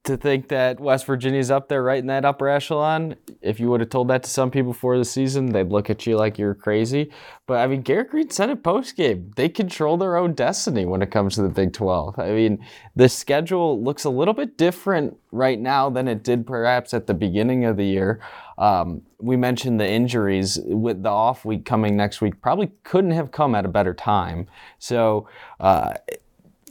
to 0.08 0.16
think 0.16 0.48
that 0.48 0.80
West 0.80 1.06
Virginia's 1.06 1.50
up 1.50 1.68
there 1.68 1.82
right 1.82 1.98
in 1.98 2.06
that 2.08 2.24
upper 2.24 2.48
echelon. 2.48 3.14
If 3.40 3.60
you 3.60 3.70
would 3.70 3.80
have 3.80 3.90
told 3.90 4.08
that 4.08 4.24
to 4.24 4.30
some 4.30 4.50
people 4.50 4.72
before 4.72 4.98
the 4.98 5.04
season, 5.04 5.52
they'd 5.52 5.68
look 5.68 5.88
at 5.88 6.06
you 6.06 6.16
like 6.16 6.38
you're 6.38 6.54
crazy. 6.54 7.10
But 7.46 7.58
I 7.58 7.66
mean, 7.66 7.82
Garrett 7.82 8.10
Greene 8.10 8.30
said 8.30 8.50
it 8.50 8.62
post 8.62 8.96
game. 8.96 9.30
They 9.36 9.48
control 9.48 9.96
their 9.96 10.16
own 10.16 10.32
destiny 10.32 10.84
when 10.84 11.02
it 11.02 11.10
comes 11.10 11.34
to 11.36 11.42
the 11.42 11.48
Big 11.48 11.72
12. 11.72 12.18
I 12.18 12.30
mean, 12.30 12.64
the 12.96 13.08
schedule 13.08 13.82
looks 13.82 14.04
a 14.04 14.10
little 14.10 14.34
bit 14.34 14.58
different 14.58 15.16
right 15.30 15.60
now 15.60 15.88
than 15.90 16.08
it 16.08 16.24
did 16.24 16.46
perhaps 16.46 16.92
at 16.92 17.06
the 17.06 17.14
beginning 17.14 17.64
of 17.64 17.76
the 17.76 17.86
year. 17.86 18.20
Um, 18.56 19.02
we 19.20 19.36
mentioned 19.36 19.78
the 19.78 19.88
injuries 19.88 20.58
with 20.64 21.02
the 21.02 21.10
off 21.10 21.44
week 21.44 21.64
coming 21.64 21.96
next 21.96 22.20
week, 22.20 22.40
probably 22.40 22.72
couldn't 22.82 23.12
have 23.12 23.30
come 23.30 23.54
at 23.54 23.64
a 23.64 23.68
better 23.68 23.94
time. 23.94 24.48
So, 24.78 25.28
uh, 25.60 25.94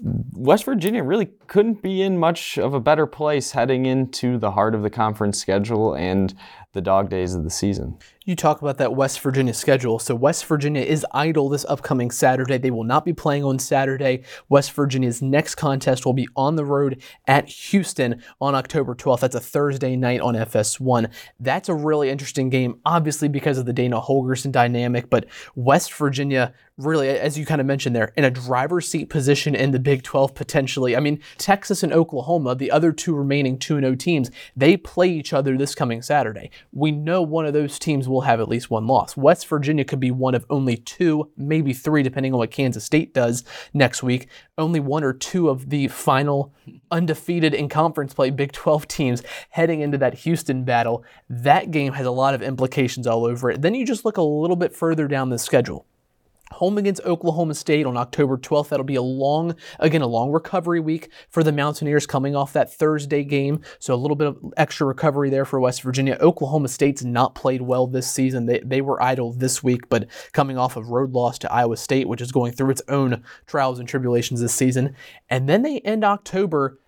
West 0.01 0.65
Virginia 0.65 1.03
really 1.03 1.29
couldn't 1.47 1.81
be 1.81 2.01
in 2.01 2.17
much 2.17 2.57
of 2.57 2.73
a 2.73 2.79
better 2.79 3.05
place 3.05 3.51
heading 3.51 3.85
into 3.85 4.37
the 4.37 4.51
heart 4.51 4.75
of 4.75 4.83
the 4.83 4.89
conference 4.89 5.39
schedule 5.39 5.93
and 5.93 6.33
the 6.73 6.81
dog 6.81 7.09
days 7.09 7.33
of 7.33 7.43
the 7.43 7.49
season. 7.49 7.97
You 8.27 8.35
talk 8.35 8.61
about 8.61 8.77
that 8.79 8.93
West 8.93 9.21
Virginia 9.21 9.53
schedule. 9.53 9.99
So 9.99 10.13
West 10.13 10.45
Virginia 10.47 10.81
is 10.81 11.05
idle 11.13 11.47
this 11.47 11.63
upcoming 11.63 12.11
Saturday. 12.11 12.57
They 12.57 12.71
will 12.71 12.83
not 12.83 13.05
be 13.05 13.13
playing 13.13 13.45
on 13.45 13.57
Saturday. 13.57 14.23
West 14.49 14.73
Virginia's 14.73 15.21
next 15.21 15.55
contest 15.55 16.05
will 16.05 16.11
be 16.11 16.27
on 16.35 16.57
the 16.57 16.65
road 16.65 17.01
at 17.25 17.47
Houston 17.47 18.21
on 18.41 18.53
October 18.53 18.95
12th. 18.95 19.21
That's 19.21 19.35
a 19.35 19.39
Thursday 19.39 19.95
night 19.95 20.19
on 20.19 20.35
FS1. 20.35 21.09
That's 21.39 21.69
a 21.69 21.73
really 21.73 22.09
interesting 22.09 22.49
game, 22.49 22.81
obviously 22.85 23.29
because 23.29 23.57
of 23.57 23.65
the 23.65 23.71
Dana 23.71 24.01
Holgorsen 24.01 24.51
dynamic, 24.51 25.09
but 25.09 25.27
West 25.55 25.93
Virginia 25.93 26.53
really, 26.77 27.09
as 27.09 27.37
you 27.37 27.45
kind 27.45 27.59
of 27.59 27.65
mentioned 27.67 27.95
there, 27.95 28.13
in 28.15 28.23
a 28.23 28.31
driver's 28.31 28.87
seat 28.87 29.09
position 29.09 29.55
in 29.55 29.71
the 29.71 29.79
Big 29.79 30.03
12 30.03 30.35
potentially. 30.35 30.95
I 30.95 30.99
mean, 30.99 31.19
Texas 31.37 31.83
and 31.83 31.91
Oklahoma, 31.91 32.55
the 32.55 32.71
other 32.71 32.91
two 32.91 33.15
remaining 33.15 33.57
2 33.57 33.79
0 33.79 33.95
teams, 33.95 34.29
they 34.55 34.77
play 34.77 35.09
each 35.09 35.33
other 35.33 35.57
this 35.57 35.75
coming 35.75 36.01
Saturday. 36.01 36.51
We 36.71 36.91
know 36.91 37.21
one 37.21 37.45
of 37.45 37.53
those 37.53 37.79
teams 37.79 38.07
will 38.07 38.16
have 38.21 38.39
at 38.39 38.49
least 38.49 38.69
one 38.69 38.87
loss. 38.87 39.15
West 39.17 39.47
Virginia 39.47 39.83
could 39.83 39.99
be 39.99 40.11
one 40.11 40.35
of 40.35 40.45
only 40.49 40.77
two, 40.77 41.31
maybe 41.37 41.73
three, 41.73 42.03
depending 42.03 42.33
on 42.33 42.39
what 42.39 42.51
Kansas 42.51 42.83
State 42.83 43.13
does 43.13 43.43
next 43.73 44.03
week. 44.03 44.27
Only 44.57 44.79
one 44.79 45.03
or 45.03 45.13
two 45.13 45.49
of 45.49 45.69
the 45.69 45.87
final 45.87 46.53
undefeated 46.91 47.53
in 47.53 47.69
conference 47.69 48.13
play 48.13 48.29
Big 48.29 48.51
12 48.51 48.87
teams 48.87 49.23
heading 49.49 49.81
into 49.81 49.97
that 49.97 50.15
Houston 50.15 50.63
battle. 50.63 51.03
That 51.29 51.71
game 51.71 51.93
has 51.93 52.05
a 52.05 52.11
lot 52.11 52.33
of 52.33 52.41
implications 52.41 53.07
all 53.07 53.25
over 53.25 53.51
it. 53.51 53.61
Then 53.61 53.75
you 53.75 53.85
just 53.85 54.05
look 54.05 54.17
a 54.17 54.21
little 54.21 54.55
bit 54.55 54.75
further 54.75 55.07
down 55.07 55.29
the 55.29 55.39
schedule 55.39 55.85
home 56.53 56.77
against 56.77 57.01
Oklahoma 57.03 57.53
State 57.53 57.85
on 57.85 57.97
October 57.97 58.37
12th. 58.37 58.69
That'll 58.69 58.85
be 58.85 58.95
a 58.95 59.01
long, 59.01 59.55
again, 59.79 60.01
a 60.01 60.07
long 60.07 60.31
recovery 60.31 60.79
week 60.79 61.09
for 61.29 61.43
the 61.43 61.51
Mountaineers 61.51 62.05
coming 62.05 62.35
off 62.35 62.53
that 62.53 62.73
Thursday 62.73 63.23
game. 63.23 63.61
So 63.79 63.93
a 63.93 63.95
little 63.95 64.15
bit 64.15 64.27
of 64.27 64.53
extra 64.57 64.87
recovery 64.87 65.29
there 65.29 65.45
for 65.45 65.59
West 65.59 65.81
Virginia. 65.81 66.17
Oklahoma 66.19 66.67
State's 66.67 67.03
not 67.03 67.35
played 67.35 67.61
well 67.61 67.87
this 67.87 68.09
season. 68.09 68.45
They, 68.45 68.59
they 68.59 68.81
were 68.81 69.01
idle 69.01 69.33
this 69.33 69.63
week, 69.63 69.89
but 69.89 70.07
coming 70.33 70.57
off 70.57 70.75
of 70.75 70.89
road 70.89 71.13
loss 71.13 71.37
to 71.39 71.51
Iowa 71.51 71.77
State, 71.77 72.07
which 72.07 72.21
is 72.21 72.31
going 72.31 72.53
through 72.53 72.71
its 72.71 72.81
own 72.87 73.23
trials 73.45 73.79
and 73.79 73.87
tribulations 73.87 74.41
this 74.41 74.53
season. 74.53 74.95
And 75.29 75.47
then 75.47 75.61
they 75.61 75.79
end 75.79 76.03
October 76.03 76.79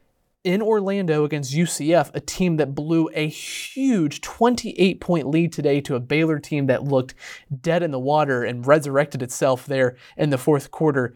in 0.50 0.64
Orlando 0.64 1.26
against 1.26 1.54
UCF, 1.54 2.10
a 2.16 2.20
team 2.20 2.58
that 2.58 2.74
blew 2.74 3.08
a 3.14 3.28
huge 3.28 4.20
28 4.22 5.00
point 5.00 5.28
lead 5.28 5.54
today 5.54 5.80
to 5.82 5.94
a 5.94 6.00
Baylor 6.00 6.40
team 6.40 6.66
that 6.66 6.84
looked 6.84 7.14
dead 7.62 7.84
in 7.84 7.92
the 7.92 8.00
water 8.00 8.44
and 8.44 8.66
resurrected 8.66 9.22
itself 9.22 9.68
there 9.68 9.96
in 10.18 10.32
the 10.32 10.40
fourth 10.40 10.72
quarter. 10.72 11.14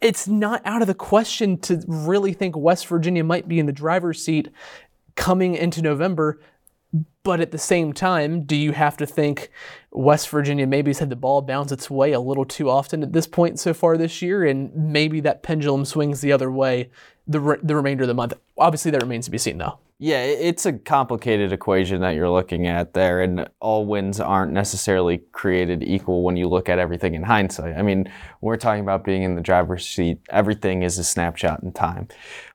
It's 0.00 0.28
not 0.28 0.62
out 0.64 0.80
of 0.80 0.86
the 0.86 0.94
question 0.94 1.58
to 1.62 1.82
really 1.88 2.32
think 2.32 2.56
West 2.56 2.86
Virginia 2.86 3.24
might 3.24 3.48
be 3.48 3.58
in 3.58 3.66
the 3.66 3.72
driver's 3.72 4.22
seat 4.22 4.48
coming 5.16 5.56
into 5.56 5.82
November. 5.82 6.40
But 7.22 7.40
at 7.40 7.50
the 7.50 7.58
same 7.58 7.92
time, 7.92 8.44
do 8.44 8.56
you 8.56 8.72
have 8.72 8.96
to 8.96 9.06
think 9.06 9.50
West 9.90 10.30
Virginia 10.30 10.66
maybe 10.66 10.90
has 10.90 10.98
had 10.98 11.10
the 11.10 11.16
ball 11.16 11.42
bounce 11.42 11.70
its 11.70 11.90
way 11.90 12.12
a 12.12 12.20
little 12.20 12.46
too 12.46 12.70
often 12.70 13.02
at 13.02 13.12
this 13.12 13.26
point 13.26 13.60
so 13.60 13.74
far 13.74 13.98
this 13.98 14.22
year, 14.22 14.46
and 14.46 14.74
maybe 14.74 15.20
that 15.20 15.42
pendulum 15.42 15.84
swings 15.84 16.22
the 16.22 16.32
other 16.32 16.50
way 16.50 16.88
the, 17.26 17.40
re- 17.40 17.58
the 17.62 17.76
remainder 17.76 18.04
of 18.04 18.08
the 18.08 18.14
month? 18.14 18.32
Obviously, 18.56 18.90
that 18.92 19.02
remains 19.02 19.26
to 19.26 19.30
be 19.30 19.36
seen, 19.36 19.58
though. 19.58 19.78
Yeah, 20.00 20.22
it's 20.22 20.64
a 20.64 20.72
complicated 20.72 21.52
equation 21.52 22.00
that 22.02 22.14
you're 22.14 22.30
looking 22.30 22.68
at 22.68 22.94
there, 22.94 23.20
and 23.20 23.48
all 23.60 23.84
wins 23.84 24.20
aren't 24.20 24.52
necessarily 24.52 25.18
created 25.32 25.82
equal 25.82 26.22
when 26.22 26.36
you 26.36 26.48
look 26.48 26.68
at 26.68 26.78
everything 26.78 27.14
in 27.14 27.24
hindsight. 27.24 27.76
I 27.76 27.82
mean, 27.82 28.10
we're 28.40 28.56
talking 28.56 28.82
about 28.82 29.04
being 29.04 29.22
in 29.24 29.34
the 29.34 29.40
driver's 29.40 29.86
seat, 29.86 30.20
everything 30.30 30.84
is 30.84 30.98
a 30.98 31.04
snapshot 31.04 31.64
in 31.64 31.72
time. 31.72 32.06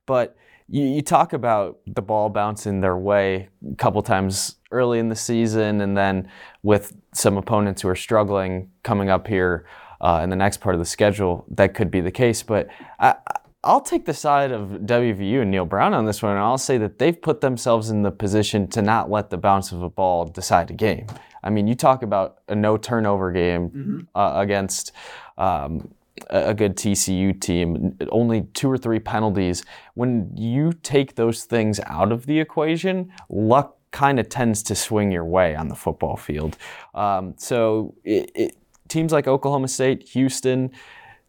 But 0.05 0.37
you, 0.67 0.83
you 0.85 1.01
talk 1.01 1.33
about 1.33 1.79
the 1.87 2.01
ball 2.01 2.29
bouncing 2.29 2.81
their 2.81 2.97
way 2.97 3.49
a 3.71 3.75
couple 3.75 4.01
times 4.01 4.55
early 4.71 4.99
in 4.99 5.09
the 5.09 5.15
season, 5.15 5.81
and 5.81 5.95
then 5.95 6.29
with 6.63 6.95
some 7.13 7.37
opponents 7.37 7.81
who 7.81 7.89
are 7.89 7.95
struggling 7.95 8.71
coming 8.83 9.09
up 9.09 9.27
here 9.27 9.65
uh, 10.01 10.21
in 10.23 10.29
the 10.29 10.35
next 10.35 10.57
part 10.57 10.75
of 10.75 10.79
the 10.79 10.85
schedule, 10.85 11.45
that 11.49 11.73
could 11.73 11.91
be 11.91 12.01
the 12.01 12.11
case. 12.11 12.43
But 12.43 12.67
I, 12.99 13.15
I'll 13.63 13.81
take 13.81 14.05
the 14.05 14.13
side 14.13 14.51
of 14.51 14.69
WVU 14.81 15.41
and 15.41 15.49
Neal 15.49 15.65
Brown 15.65 15.93
on 15.93 16.05
this 16.05 16.21
one, 16.21 16.33
and 16.33 16.41
I'll 16.41 16.57
say 16.57 16.77
that 16.79 16.99
they've 16.99 17.19
put 17.19 17.39
themselves 17.39 17.89
in 17.89 18.01
the 18.01 18.11
position 18.11 18.67
to 18.69 18.81
not 18.81 19.09
let 19.09 19.29
the 19.29 19.37
bounce 19.37 19.71
of 19.71 19.81
a 19.81 19.89
ball 19.89 20.25
decide 20.25 20.69
a 20.69 20.73
game. 20.73 21.07
I 21.43 21.49
mean, 21.49 21.67
you 21.67 21.75
talk 21.75 22.03
about 22.03 22.39
a 22.49 22.55
no 22.55 22.77
turnover 22.77 23.31
game 23.31 24.07
uh, 24.15 24.33
against 24.35 24.91
um, 25.37 25.93
a 26.29 26.53
good 26.53 26.75
TCU 26.75 27.39
team, 27.39 27.97
only 28.09 28.43
two 28.53 28.69
or 28.69 28.77
three 28.77 28.99
penalties. 28.99 29.63
When 29.95 30.31
you 30.35 30.73
take 30.73 31.15
those 31.15 31.43
things 31.43 31.79
out 31.85 32.11
of 32.11 32.25
the 32.25 32.39
equation, 32.39 33.11
luck 33.29 33.77
kind 33.91 34.19
of 34.19 34.29
tends 34.29 34.63
to 34.63 34.75
swing 34.75 35.11
your 35.11 35.25
way 35.25 35.55
on 35.55 35.67
the 35.67 35.75
football 35.75 36.17
field. 36.17 36.57
Um, 36.93 37.35
so 37.37 37.95
it, 38.03 38.31
it, 38.35 38.57
teams 38.87 39.11
like 39.11 39.27
Oklahoma 39.27 39.67
State, 39.67 40.09
Houston, 40.09 40.69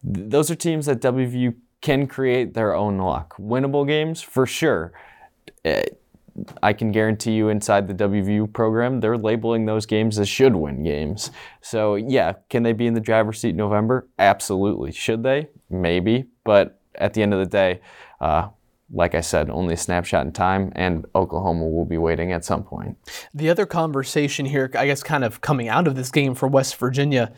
th- 0.03 0.31
those 0.31 0.51
are 0.51 0.55
teams 0.55 0.87
that 0.87 1.01
WVU 1.01 1.55
can 1.81 2.07
create 2.07 2.55
their 2.55 2.75
own 2.75 2.99
luck. 2.99 3.37
Winnable 3.39 3.87
games, 3.87 4.23
for 4.23 4.47
sure. 4.47 4.93
Eh, 5.65 5.85
I 6.63 6.73
can 6.73 6.91
guarantee 6.91 7.33
you 7.33 7.49
inside 7.49 7.87
the 7.87 7.95
WVU 7.95 8.53
program, 8.53 9.01
they're 9.01 9.19
labeling 9.19 9.67
those 9.67 9.87
games 9.87 10.19
as 10.19 10.29
should 10.29 10.57
win 10.57 10.83
games. 10.83 11.31
So, 11.61 11.95
yeah, 11.95 12.35
can 12.51 12.63
they 12.63 12.73
be 12.73 12.87
in 12.87 12.95
the 12.95 13.01
driver's 13.01 13.41
seat 13.41 13.51
in 13.51 13.57
November? 13.57 14.09
Absolutely. 14.19 14.93
Should 14.93 15.23
they? 15.23 15.49
Maybe. 15.71 16.25
But 16.45 16.81
at 16.97 17.15
the 17.15 17.23
end 17.23 17.35
of 17.35 17.41
the 17.41 17.47
day, 17.47 17.81
uh, 18.21 18.49
like 18.93 19.15
I 19.15 19.21
said, 19.21 19.51
only 19.51 19.75
a 19.75 19.77
snapshot 19.77 20.27
in 20.27 20.33
time, 20.33 20.73
and 20.77 21.07
Oklahoma 21.15 21.67
will 21.67 21.85
be 21.85 21.99
waiting 21.99 22.33
at 22.33 22.45
some 22.45 22.63
point. 22.63 22.97
The 23.33 23.49
other 23.49 23.67
conversation 23.67 24.47
here, 24.47 24.71
I 24.77 24.87
guess, 24.87 25.03
kind 25.03 25.25
of 25.25 25.41
coming 25.41 25.69
out 25.69 25.87
of 25.87 25.95
this 25.95 26.11
game 26.11 26.35
for 26.35 26.47
West 26.47 26.77
Virginia, 26.77 27.33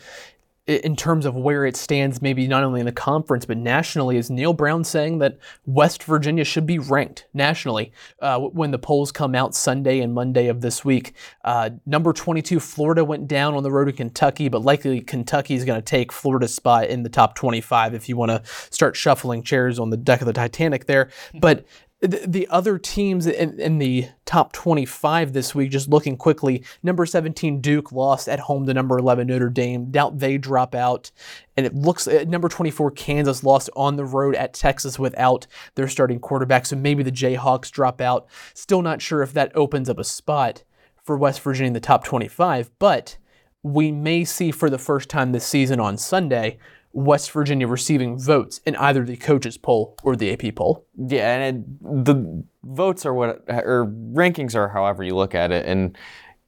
in 0.66 0.96
terms 0.96 1.26
of 1.26 1.37
where 1.37 1.64
it 1.64 1.76
stands, 1.76 2.20
maybe 2.20 2.48
not 2.48 2.64
only 2.64 2.81
in 2.81 2.87
the 2.87 2.92
conference 2.92 3.44
but 3.44 3.57
nationally, 3.57 4.16
is 4.16 4.31
Neal 4.31 4.52
Brown 4.52 4.83
saying 4.83 5.18
that 5.18 5.38
West 5.64 6.02
Virginia 6.02 6.44
should 6.44 6.66
be 6.66 6.79
ranked 6.79 7.26
nationally 7.33 7.92
uh, 8.20 8.40
when 8.40 8.72
the 8.72 8.79
polls 8.79 9.12
come 9.12 9.37
out 9.37 9.55
Sunday 9.55 10.00
and 10.00 10.12
Monday 10.12 10.48
of 10.48 10.61
this 10.62 10.85
week. 10.85 11.14
Uh, 11.44 11.70
number 11.87 12.12
22, 12.12 12.59
Florida 12.59 13.05
went 13.05 13.29
down 13.29 13.55
on 13.55 13.62
the 13.62 13.70
road 13.70 13.85
to 13.85 13.92
Kentucky, 13.92 14.48
but 14.48 14.62
likely 14.62 15.00
Kentucky 15.00 15.55
is 15.55 15.64
going 15.64 15.79
to 15.79 15.85
take 15.85 16.11
Florida's 16.11 16.55
spot 16.55 16.87
in 16.87 17.05
the 17.05 17.09
top 17.09 17.37
25 17.37 17.94
if 17.94 18.09
you 18.09 18.16
want 18.16 18.31
to 18.31 18.42
start 18.70 18.96
shuffling 18.96 19.44
chairs 19.44 19.79
on 19.79 19.90
the 19.90 19.96
deck 19.96 20.20
of 20.20 20.26
the 20.26 20.33
Titanic 20.33 20.87
there. 20.87 21.11
But 21.35 21.64
the, 22.00 22.24
the 22.26 22.46
other 22.48 22.78
teams 22.78 23.26
in, 23.26 23.59
in 23.59 23.78
the 23.78 24.09
top 24.26 24.52
25 24.52 25.32
this 25.32 25.54
week, 25.54 25.70
just 25.70 25.88
looking 25.88 26.16
quickly, 26.16 26.62
number 26.82 27.06
17 27.06 27.61
Duke 27.61 27.90
lost 27.90 28.28
at 28.28 28.40
home 28.40 28.66
to 28.66 28.74
number 28.74 28.98
11 28.98 29.26
Notre 29.26 29.48
Dame. 29.48 29.90
Doubt 29.90 30.18
they 30.18 30.37
drop 30.37 30.74
out. 30.74 31.11
And 31.56 31.64
it 31.64 31.74
looks 31.74 32.06
at 32.06 32.28
number 32.28 32.48
24 32.48 32.90
Kansas 32.90 33.42
lost 33.42 33.70
on 33.74 33.96
the 33.96 34.04
road 34.04 34.35
at 34.35 34.52
Texas 34.52 34.98
without 34.98 35.46
their 35.74 35.88
starting 35.88 36.20
quarterback. 36.20 36.66
So 36.66 36.76
maybe 36.76 37.02
the 37.02 37.11
Jayhawks 37.11 37.70
drop 37.70 38.00
out. 38.00 38.26
Still 38.52 38.82
not 38.82 39.00
sure 39.00 39.22
if 39.22 39.32
that 39.32 39.56
opens 39.56 39.88
up 39.88 39.98
a 39.98 40.04
spot 40.04 40.64
for 41.02 41.16
West 41.16 41.40
Virginia 41.40 41.68
in 41.68 41.72
the 41.72 41.80
top 41.80 42.04
25, 42.04 42.70
but 42.78 43.16
we 43.62 43.90
may 43.90 44.24
see 44.24 44.50
for 44.50 44.68
the 44.68 44.78
first 44.78 45.09
time 45.09 45.32
this 45.32 45.46
season 45.46 45.80
on 45.80 45.96
Sunday 45.96 46.59
West 46.96 47.30
Virginia 47.30 47.68
receiving 47.68 48.18
votes 48.18 48.59
in 48.64 48.74
either 48.76 49.04
the 49.04 49.18
coaches 49.18 49.59
poll 49.59 49.94
or 50.02 50.16
the 50.16 50.32
AP 50.32 50.54
poll. 50.54 50.87
Yeah, 50.96 51.37
and 51.37 51.59
it, 51.59 52.04
the 52.06 52.42
votes 52.64 53.04
are 53.04 53.12
what, 53.12 53.44
or 53.48 53.87
rankings 53.87 54.54
are 54.54 54.68
however 54.68 55.04
you 55.04 55.14
look 55.14 55.35
at 55.35 55.52
it, 55.52 55.66
and 55.66 55.94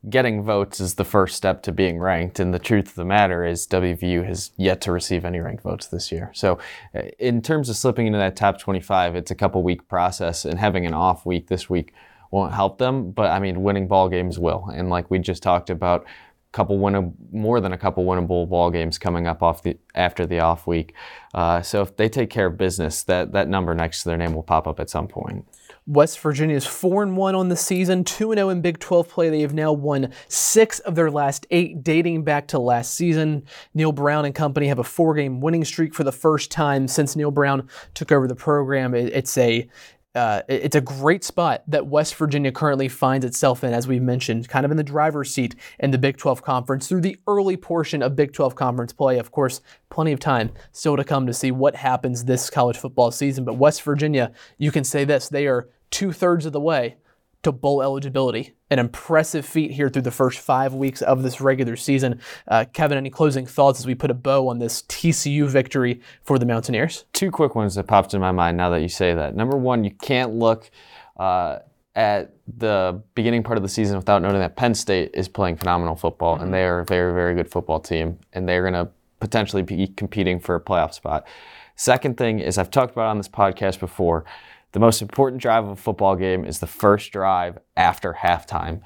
getting 0.09 0.43
votes 0.43 0.81
is 0.81 0.95
the 0.95 1.05
first 1.05 1.37
step 1.37 1.63
to 1.65 1.71
being 1.71 1.99
ranked. 1.99 2.41
And 2.41 2.55
the 2.55 2.59
truth 2.59 2.89
of 2.89 2.95
the 2.95 3.05
matter 3.05 3.45
is, 3.45 3.67
WVU 3.67 4.25
has 4.27 4.53
yet 4.57 4.81
to 4.83 4.93
receive 4.93 5.27
any 5.27 5.39
ranked 5.39 5.65
votes 5.65 5.89
this 5.89 6.11
year. 6.11 6.31
So, 6.33 6.59
uh, 6.95 7.03
in 7.19 7.43
terms 7.43 7.69
of 7.69 7.77
slipping 7.77 8.07
into 8.07 8.19
that 8.19 8.35
top 8.35 8.59
25, 8.59 9.17
it's 9.17 9.31
a 9.31 9.35
couple 9.35 9.63
week 9.63 9.87
process, 9.87 10.47
and 10.47 10.59
having 10.59 10.87
an 10.87 10.95
off 10.95 11.27
week 11.27 11.49
this 11.49 11.69
week 11.69 11.93
won't 12.31 12.55
help 12.55 12.79
them. 12.79 13.11
But 13.11 13.33
I 13.33 13.39
mean, 13.39 13.63
winning 13.63 13.87
ball 13.87 14.09
games 14.09 14.39
will. 14.39 14.71
And 14.75 14.89
like 14.89 15.11
we 15.11 15.19
just 15.19 15.43
talked 15.43 15.69
about, 15.69 16.07
couple 16.53 16.79
win 16.79 17.15
more 17.31 17.61
than 17.61 17.73
a 17.73 17.79
couple 17.79 18.05
winnable 18.05 18.49
ball 18.49 18.71
games 18.71 18.99
coming 18.99 19.27
up 19.27 19.43
off 19.43 19.63
the 19.63 19.77
after 19.95 20.27
the 20.27 20.41
off 20.41 20.67
week. 20.67 20.95
Uh, 21.35 21.61
so 21.61 21.83
if 21.83 21.97
they 21.97 22.09
take 22.09 22.31
care 22.31 22.47
of 22.47 22.57
business, 22.57 23.03
that 23.05 23.33
that 23.33 23.49
number 23.49 23.75
next 23.75 24.03
to 24.03 24.09
their 24.09 24.17
name 24.17 24.35
will 24.35 24.43
pop 24.43 24.67
up 24.67 24.81
at 24.81 24.89
some 24.89 25.09
point. 25.09 25.47
West 25.89 26.21
Virginia 26.21 26.55
is 26.55 26.67
4 26.67 27.03
and 27.03 27.17
1 27.17 27.35
on 27.35 27.49
the 27.49 27.57
season, 27.57 28.05
2 28.05 28.33
and 28.33 28.39
0 28.39 28.51
in 28.51 28.61
Big 28.61 28.79
12 28.79 29.09
play. 29.09 29.31
They 29.31 29.41
have 29.41 29.55
now 29.55 29.73
won 29.73 30.13
6 30.29 30.79
of 30.81 30.95
their 30.95 31.11
last 31.11 31.47
8 31.51 31.83
dating 31.83 32.25
back 32.25 32.47
to 32.49 32.59
last 32.59 32.95
season. 32.95 33.45
Neal 33.73 33.93
Brown 33.93 34.27
and 34.27 34.35
company 34.35 34.69
have 34.69 34.79
a 34.79 34.83
4-game 34.83 35.41
winning 35.41 35.65
streak 35.65 35.95
for 35.95 36.05
the 36.05 36.13
first 36.13 36.51
time 36.51 36.89
since 36.89 37.17
Neal 37.17 37.31
Brown 37.31 37.67
took 37.95 38.13
over 38.13 38.29
the 38.29 38.35
program. 38.35 38.95
It's 38.95 39.39
a 39.39 39.67
uh, 40.15 40.43
it's 40.49 40.75
a 40.75 40.81
great 40.81 41.23
spot 41.23 41.63
that 41.69 41.87
West 41.87 42.15
Virginia 42.15 42.51
currently 42.51 42.89
finds 42.89 43.25
itself 43.25 43.63
in, 43.63 43.73
as 43.73 43.87
we 43.87 44.01
mentioned, 44.01 44.49
kind 44.49 44.65
of 44.65 44.71
in 44.71 44.77
the 44.77 44.83
driver's 44.83 45.33
seat 45.33 45.55
in 45.79 45.91
the 45.91 45.99
Big 45.99 46.17
12 46.17 46.43
Conference 46.43 46.89
through 46.89 47.03
the 47.03 47.17
early 47.27 47.57
portion 47.57 48.03
of 48.03 48.17
Big 48.17 48.33
12 48.33 48.55
Conference 48.55 48.93
play. 48.93 49.19
Of 49.19 49.31
course, 49.31 49.61
plenty 49.91 50.13
of 50.13 50.19
time 50.19 50.51
still 50.73 50.97
to 50.97 51.05
come 51.05 51.27
to 51.27 51.35
see 51.35 51.51
what 51.51 51.77
happens 51.77 52.25
this 52.25 52.51
college 52.51 52.79
football 52.79 53.11
season. 53.11 53.45
But 53.45 53.55
West 53.55 53.83
Virginia, 53.83 54.33
you 54.57 54.73
can 54.73 54.83
say 54.83 55.05
this 55.05 55.29
they 55.29 55.47
are 55.47 55.69
two 55.91 56.13
thirds 56.13 56.47
of 56.47 56.53
the 56.53 56.61
way 56.61 56.97
to 57.43 57.53
bowl 57.53 57.83
eligibility. 57.83 58.55
An 58.71 58.79
impressive 58.79 59.47
feat 59.47 59.71
here 59.71 59.89
through 59.89 60.03
the 60.03 60.11
first 60.11 60.41
five 60.41 60.75
weeks 60.75 61.01
of 61.03 61.23
this 61.23 61.41
regular 61.41 61.77
season. 61.77 62.21
Uh, 62.47 62.65
Kevin, 62.73 62.99
any 62.99 63.11
closing 63.11 63.47
thoughts 63.47 63.79
as 63.79 63.87
we 63.87 63.95
put 63.95 64.11
a 64.11 64.15
bow 64.15 64.49
on 64.49 64.59
this 64.59 64.83
TCU 64.83 65.47
victory 65.47 66.01
for 66.23 66.39
the 66.39 66.47
Mountaineers? 66.47 67.05
Two 67.13 67.31
quick 67.31 67.55
ones 67.55 67.75
that 67.77 67.87
popped 67.87 68.15
in 68.15 68.21
my 68.21 68.33
mind 68.33 68.57
now 68.57 68.71
that 68.71 68.83
you 68.83 68.89
say 68.89 69.15
that. 69.15 69.35
Number 69.35 69.57
one, 69.57 69.85
you 69.85 69.93
can't 69.93 70.35
look 70.35 70.71
uh, 71.17 71.61
at 71.95 72.35
the 72.47 73.03
beginning 73.15 73.43
part 73.43 73.57
of 73.57 73.63
the 73.63 73.69
season 73.69 73.97
without 73.97 74.23
noting 74.23 74.41
that 74.41 74.57
Penn 74.57 74.75
State 74.75 75.11
is 75.15 75.29
playing 75.29 75.57
phenomenal 75.57 75.97
football, 75.97 76.35
mm-hmm. 76.35 76.45
and 76.45 76.55
they 76.55 76.65
are 76.65 76.81
a 76.81 76.85
very, 76.85 77.13
very 77.13 77.35
good 77.35 77.51
football 77.51 77.81
team, 77.81 78.19
and 78.33 78.49
they're 78.49 78.63
going 78.63 78.75
to 78.75 78.91
potentially 79.21 79.63
be 79.63 79.89
competing 79.89 80.39
for 80.39 80.55
a 80.55 80.61
playoff 80.61 80.93
spot. 80.95 81.27
Second 81.75 82.17
thing 82.17 82.41
is, 82.41 82.59
I've 82.59 82.71
talked 82.71 82.93
about 82.93 83.07
on 83.07 83.19
this 83.19 83.29
podcast 83.29 83.81
before 83.81 84.25
the 84.73 84.81
most 84.81 85.01
important 85.01 85.41
drive 85.41 85.65
of 85.65 85.71
a 85.71 85.77
football 85.77 86.17
game 86.17 86.45
is 86.45 86.59
the 86.59 86.67
first 86.67 87.13
drive 87.13 87.59
after 87.77 88.13
halftime. 88.13 88.81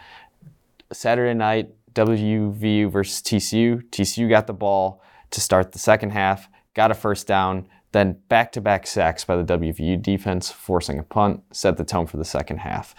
Saturday 0.92 1.34
night, 1.34 1.70
WVU 1.94 2.90
versus 2.90 3.20
TCU. 3.20 3.82
TCU 3.90 4.28
got 4.28 4.46
the 4.46 4.52
ball 4.52 5.02
to 5.30 5.40
start 5.40 5.72
the 5.72 5.78
second 5.78 6.10
half, 6.10 6.48
got 6.74 6.90
a 6.90 6.94
first 6.94 7.26
down, 7.26 7.66
then 7.92 8.18
back 8.28 8.52
to 8.52 8.60
back 8.60 8.86
sacks 8.86 9.24
by 9.24 9.36
the 9.36 9.44
WVU 9.44 10.00
defense, 10.00 10.50
forcing 10.50 10.98
a 10.98 11.02
punt, 11.02 11.42
set 11.52 11.76
the 11.76 11.84
tone 11.84 12.06
for 12.06 12.16
the 12.16 12.24
second 12.24 12.58
half. 12.58 12.94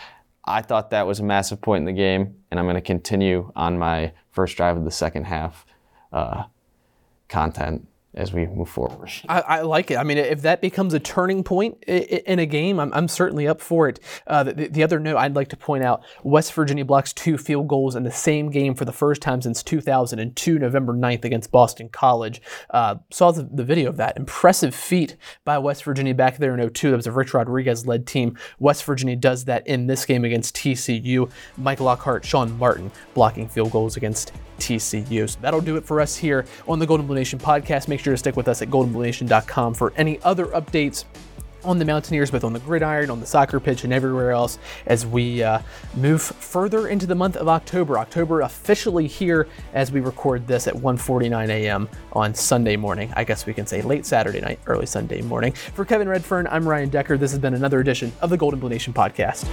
I 0.46 0.62
thought 0.62 0.90
that 0.90 1.08
was 1.08 1.20
a 1.20 1.24
massive 1.24 1.62
point 1.62 1.82
in 1.82 1.86
the 1.86 1.94
game, 1.94 2.36
and 2.52 2.60
I'm 2.60 2.66
going 2.66 2.76
to 2.76 2.82
continue 2.82 3.52
on 3.56 3.80
my 3.80 4.12
first 4.32 4.58
drive 4.58 4.78
of 4.78 4.84
the 4.84 4.92
second 4.92 5.26
half 5.26 5.66
uh, 6.12 6.44
content 7.30 7.88
as 8.16 8.32
we 8.32 8.46
move 8.46 8.70
forward. 8.70 9.10
I, 9.28 9.42
I, 9.42 9.62
like 9.62 9.90
it. 9.90 9.98
I 9.98 10.04
mean, 10.04 10.18
if 10.18 10.44
that 10.44 10.62
becomes 10.62 10.94
a 10.94 11.00
turning 11.00 11.44
point 11.44 11.82
in 11.84 12.38
a 12.38 12.46
game, 12.46 12.80
I'm, 12.80 12.94
I'm 12.94 13.08
certainly 13.08 13.48
up 13.48 13.60
for 13.60 13.90
it. 13.90 14.00
Uh, 14.28 14.44
the, 14.44 14.68
the, 14.68 14.84
other 14.84 15.00
note 15.00 15.18
I'd 15.18 15.36
like 15.36 15.48
to 15.50 15.58
point 15.58 15.84
out 15.84 16.04
West 16.24 16.54
Virginia 16.54 16.86
blocks 16.86 17.12
two 17.12 17.38
field 17.38 17.68
goals 17.68 17.96
in 17.96 18.04
the 18.04 18.12
same 18.12 18.52
game 18.52 18.76
for 18.76 18.86
the 18.86 18.92
first 18.92 19.22
time 19.22 19.42
since 19.42 19.64
2002, 19.64 20.60
November 20.60 20.94
9th, 20.94 21.26
against 21.26 21.52
Boston 21.52 21.90
College. 21.90 22.42
Uh, 22.70 22.96
saw 23.12 23.32
the, 23.32 23.44
the, 23.44 23.64
video 23.64 23.90
of 23.90 23.98
that. 23.98 24.18
Impressive 24.18 24.76
feat 24.76 25.16
by 25.44 25.58
West 25.58 25.84
Virginia 25.84 26.14
back 26.14 26.38
there 26.38 26.58
in 26.58 26.70
02. 26.70 26.92
That 26.92 26.98
was 26.98 27.08
a 27.08 27.12
Rich 27.12 27.34
Rodriguez 27.34 27.88
led 27.88 28.06
team. 28.06 28.38
West 28.60 28.84
Virginia 28.84 29.16
does 29.16 29.46
that 29.46 29.66
in 29.66 29.88
this 29.88 30.06
game 30.06 30.24
against 30.24 30.56
TCU. 30.56 31.32
Mike 31.58 31.80
Lockhart, 31.80 32.26
Sean 32.26 32.58
Martin 32.60 32.92
blocking 33.14 33.48
field 33.48 33.72
goals 33.72 33.98
against 33.98 34.34
TCU. 34.64 35.30
So 35.30 35.40
that'll 35.42 35.62
do 35.62 35.76
it 35.76 35.86
for 35.86 36.00
us 36.00 36.16
here 36.16 36.46
on 36.68 36.80
the 36.80 36.86
Gold 36.86 37.02
and 37.02 37.08
Blue 37.08 37.18
Nation 37.18 37.40
podcast. 37.40 37.88
Make 37.88 38.00
sure 38.00 38.14
to 38.14 38.18
stick 38.18 38.36
with 38.36 38.48
us 38.48 38.62
at 38.62 38.70
goldenbluenation.com 38.70 39.74
for 39.74 39.94
any 39.98 40.22
other 40.22 40.48
updates 40.48 41.06
on 41.66 41.80
the 41.80 41.86
Mountaineers, 41.86 42.32
both 42.32 42.44
on 42.44 42.54
the 42.54 42.60
gridiron, 42.60 43.10
on 43.10 43.20
the 43.20 43.26
soccer 43.26 43.60
pitch, 43.60 43.84
and 43.84 43.94
everywhere 43.94 44.32
else 44.32 44.60
as 44.86 45.06
we 45.06 45.42
uh, 45.44 45.60
move 45.96 46.22
further 46.22 46.88
into 46.88 47.06
the 47.06 47.16
month 47.16 47.38
of 47.38 47.48
October. 47.48 47.98
October 47.98 48.42
officially 48.42 49.08
here 49.08 49.48
as 49.74 49.92
we 49.92 50.02
record 50.02 50.46
this 50.48 50.68
at 50.68 50.74
1:49 50.74 51.50
a.m. 51.50 51.90
on 52.14 52.34
Sunday 52.34 52.76
morning. 52.76 53.14
I 53.16 53.24
guess 53.24 53.46
we 53.46 53.54
can 53.54 53.66
say 53.66 53.82
late 53.82 54.06
Saturday 54.06 54.42
night, 54.42 54.60
early 54.66 54.86
Sunday 54.86 55.22
morning. 55.22 55.54
For 55.54 55.86
Kevin 55.86 56.10
Redfern, 56.10 56.48
I'm 56.48 56.68
Ryan 56.68 56.90
Decker. 56.90 57.18
This 57.18 57.32
has 57.32 57.40
been 57.40 57.54
another 57.54 57.80
edition 57.80 58.12
of 58.22 58.30
the 58.30 58.38
Gold 58.38 58.54
and 58.54 58.60
Blue 58.60 58.70
Nation 58.70 58.94
podcast. 58.94 59.44